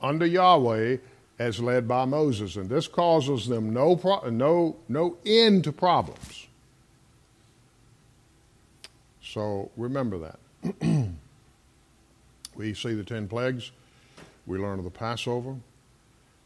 under 0.00 0.26
Yahweh 0.26 0.96
as 1.38 1.60
led 1.60 1.86
by 1.86 2.04
Moses. 2.04 2.56
And 2.56 2.68
this 2.68 2.88
causes 2.88 3.46
them 3.46 3.72
no, 3.72 3.96
pro- 3.96 4.28
no, 4.30 4.76
no 4.88 5.16
end 5.24 5.64
to 5.64 5.72
problems. 5.72 6.46
So 9.22 9.70
remember 9.76 10.18
that. 10.18 10.38
we 12.56 12.74
see 12.74 12.94
the 12.94 13.04
ten 13.04 13.28
plagues. 13.28 13.70
We 14.46 14.58
learn 14.58 14.78
of 14.78 14.84
the 14.84 14.90
Passover, 14.90 15.54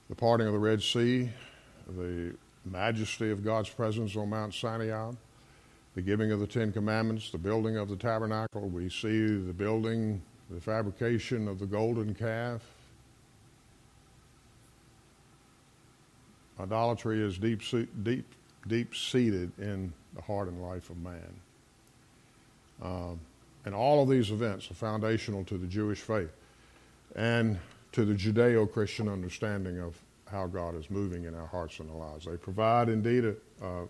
the 0.08 0.16
parting 0.16 0.48
of 0.48 0.52
the 0.52 0.58
Red 0.58 0.82
Sea, 0.82 1.30
the 1.86 2.34
majesty 2.64 3.30
of 3.30 3.44
God's 3.44 3.70
presence 3.70 4.16
on 4.16 4.30
Mount 4.30 4.54
Sinai, 4.54 5.12
the 5.94 6.02
giving 6.02 6.32
of 6.32 6.40
the 6.40 6.46
Ten 6.46 6.72
Commandments, 6.72 7.30
the 7.30 7.38
building 7.38 7.76
of 7.76 7.88
the 7.88 7.96
tabernacle. 7.96 8.68
We 8.68 8.88
see 8.88 9.26
the 9.26 9.52
building, 9.52 10.20
the 10.50 10.60
fabrication 10.60 11.46
of 11.46 11.60
the 11.60 11.66
golden 11.66 12.14
calf, 12.14 12.62
Idolatry 16.60 17.22
is 17.22 17.38
deep, 17.38 17.62
deep, 18.02 18.26
deep 18.68 18.94
seated 18.94 19.52
in 19.58 19.92
the 20.14 20.22
heart 20.22 20.48
and 20.48 20.62
life 20.62 20.90
of 20.90 20.98
man. 20.98 21.34
Um, 22.82 23.20
and 23.64 23.74
all 23.74 24.02
of 24.02 24.08
these 24.08 24.30
events 24.30 24.70
are 24.70 24.74
foundational 24.74 25.44
to 25.44 25.56
the 25.56 25.66
Jewish 25.66 26.00
faith 26.00 26.32
and 27.14 27.58
to 27.92 28.04
the 28.04 28.14
Judeo 28.14 28.70
Christian 28.70 29.08
understanding 29.08 29.80
of 29.80 29.96
how 30.26 30.46
God 30.46 30.74
is 30.74 30.90
moving 30.90 31.24
in 31.24 31.34
our 31.34 31.46
hearts 31.46 31.78
and 31.78 31.90
our 31.90 31.96
lives. 31.96 32.24
They 32.24 32.36
provide 32.36 32.88
indeed 32.88 33.24
a, 33.24 33.34
a, 33.64 33.82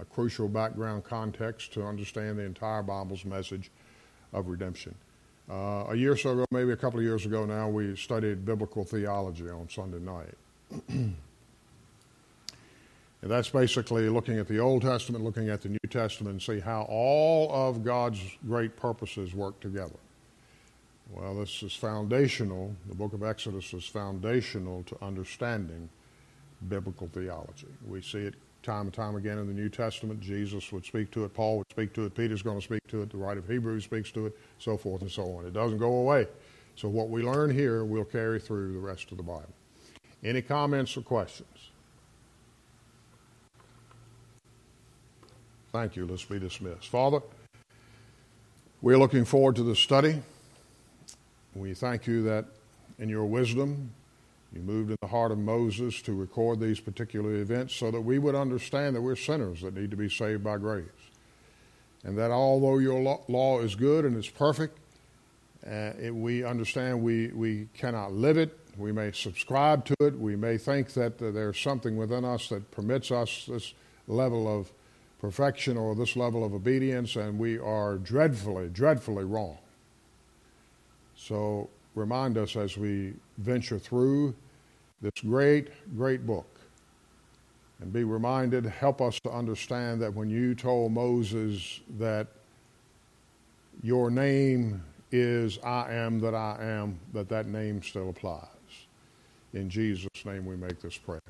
a 0.00 0.04
crucial 0.10 0.48
background 0.48 1.04
context 1.04 1.72
to 1.74 1.84
understand 1.84 2.38
the 2.38 2.42
entire 2.42 2.82
Bible's 2.82 3.24
message 3.24 3.70
of 4.32 4.48
redemption. 4.48 4.94
Uh, 5.50 5.86
a 5.90 5.94
year 5.94 6.12
or 6.12 6.16
so 6.16 6.30
ago, 6.30 6.44
maybe 6.50 6.72
a 6.72 6.76
couple 6.76 6.98
of 6.98 7.04
years 7.04 7.26
ago 7.26 7.44
now, 7.44 7.68
we 7.68 7.94
studied 7.94 8.44
biblical 8.44 8.84
theology 8.84 9.50
on 9.50 9.68
Sunday 9.68 9.98
night. 9.98 10.34
And 13.22 13.30
that's 13.30 13.48
basically 13.48 14.08
looking 14.08 14.38
at 14.38 14.48
the 14.48 14.58
Old 14.58 14.82
Testament, 14.82 15.24
looking 15.24 15.48
at 15.48 15.62
the 15.62 15.68
New 15.68 15.78
Testament, 15.88 16.32
and 16.32 16.42
see 16.42 16.60
how 16.60 16.82
all 16.88 17.50
of 17.52 17.84
God's 17.84 18.20
great 18.46 18.76
purposes 18.76 19.32
work 19.32 19.58
together. 19.60 19.94
Well, 21.10 21.36
this 21.36 21.62
is 21.62 21.74
foundational. 21.74 22.74
The 22.88 22.94
book 22.94 23.12
of 23.12 23.22
Exodus 23.22 23.72
is 23.74 23.84
foundational 23.84 24.82
to 24.84 25.04
understanding 25.04 25.88
biblical 26.68 27.08
theology. 27.12 27.68
We 27.86 28.02
see 28.02 28.18
it 28.18 28.34
time 28.62 28.82
and 28.86 28.94
time 28.94 29.16
again 29.16 29.38
in 29.38 29.46
the 29.46 29.52
New 29.52 29.68
Testament. 29.68 30.20
Jesus 30.20 30.72
would 30.72 30.84
speak 30.84 31.10
to 31.12 31.24
it, 31.24 31.34
Paul 31.34 31.58
would 31.58 31.70
speak 31.70 31.92
to 31.94 32.04
it, 32.06 32.14
Peter's 32.14 32.42
going 32.42 32.58
to 32.58 32.64
speak 32.64 32.86
to 32.88 33.02
it, 33.02 33.10
the 33.10 33.16
writer 33.16 33.40
of 33.40 33.48
Hebrews 33.48 33.84
speaks 33.84 34.10
to 34.12 34.26
it, 34.26 34.38
so 34.58 34.76
forth 34.76 35.02
and 35.02 35.10
so 35.10 35.24
on. 35.36 35.46
It 35.46 35.52
doesn't 35.52 35.78
go 35.78 35.96
away. 35.96 36.26
So 36.76 36.88
what 36.88 37.10
we 37.10 37.22
learn 37.22 37.50
here, 37.50 37.84
we'll 37.84 38.04
carry 38.04 38.40
through 38.40 38.72
the 38.72 38.78
rest 38.78 39.10
of 39.10 39.16
the 39.16 39.22
Bible. 39.22 39.52
Any 40.24 40.42
comments 40.42 40.96
or 40.96 41.02
questions? 41.02 41.51
Thank 45.72 45.96
you. 45.96 46.04
Let's 46.04 46.24
be 46.26 46.38
dismissed. 46.38 46.88
Father, 46.88 47.20
we're 48.82 48.98
looking 48.98 49.24
forward 49.24 49.56
to 49.56 49.62
the 49.62 49.74
study. 49.74 50.20
We 51.54 51.72
thank 51.72 52.06
you 52.06 52.22
that 52.24 52.44
in 52.98 53.08
your 53.08 53.24
wisdom, 53.24 53.90
you 54.52 54.60
moved 54.60 54.90
in 54.90 54.96
the 55.00 55.08
heart 55.08 55.32
of 55.32 55.38
Moses 55.38 56.02
to 56.02 56.12
record 56.12 56.60
these 56.60 56.78
particular 56.78 57.36
events 57.36 57.74
so 57.74 57.90
that 57.90 58.02
we 58.02 58.18
would 58.18 58.34
understand 58.34 58.94
that 58.96 59.00
we're 59.00 59.16
sinners 59.16 59.62
that 59.62 59.74
need 59.74 59.90
to 59.90 59.96
be 59.96 60.10
saved 60.10 60.44
by 60.44 60.58
grace. 60.58 60.84
And 62.04 62.18
that 62.18 62.30
although 62.30 62.76
your 62.76 63.18
law 63.26 63.60
is 63.60 63.74
good 63.74 64.04
and 64.04 64.14
it's 64.14 64.28
perfect, 64.28 64.76
uh, 65.66 65.92
it, 65.98 66.14
we 66.14 66.44
understand 66.44 67.02
we, 67.02 67.28
we 67.28 67.68
cannot 67.72 68.12
live 68.12 68.36
it. 68.36 68.58
We 68.76 68.92
may 68.92 69.12
subscribe 69.12 69.86
to 69.86 69.94
it. 70.00 70.18
We 70.18 70.36
may 70.36 70.58
think 70.58 70.92
that 70.92 71.22
uh, 71.22 71.30
there's 71.30 71.58
something 71.58 71.96
within 71.96 72.26
us 72.26 72.50
that 72.50 72.70
permits 72.72 73.10
us 73.10 73.46
this 73.46 73.72
level 74.06 74.46
of 74.54 74.70
perfection 75.22 75.78
or 75.78 75.94
this 75.94 76.16
level 76.16 76.44
of 76.44 76.52
obedience, 76.52 77.14
and 77.14 77.38
we 77.38 77.56
are 77.56 77.96
dreadfully, 77.96 78.68
dreadfully 78.68 79.22
wrong. 79.24 79.56
So 81.14 81.70
remind 81.94 82.36
us 82.36 82.56
as 82.56 82.76
we 82.76 83.14
venture 83.38 83.78
through 83.78 84.34
this 85.00 85.12
great, 85.20 85.68
great 85.96 86.26
book. 86.26 86.58
And 87.80 87.92
be 87.92 88.02
reminded, 88.02 88.66
help 88.66 89.00
us 89.00 89.20
to 89.20 89.30
understand 89.30 90.02
that 90.02 90.12
when 90.12 90.28
you 90.28 90.56
told 90.56 90.90
Moses 90.90 91.80
that 91.98 92.26
your 93.80 94.10
name 94.10 94.82
is 95.12 95.58
I 95.58 95.92
am 95.92 96.18
that 96.20 96.34
I 96.34 96.56
am, 96.60 96.98
that 97.12 97.28
that 97.28 97.46
name 97.46 97.80
still 97.82 98.10
applies. 98.10 98.48
In 99.52 99.70
Jesus' 99.70 100.08
name 100.24 100.44
we 100.44 100.56
make 100.56 100.80
this 100.80 100.98
prayer. 100.98 101.20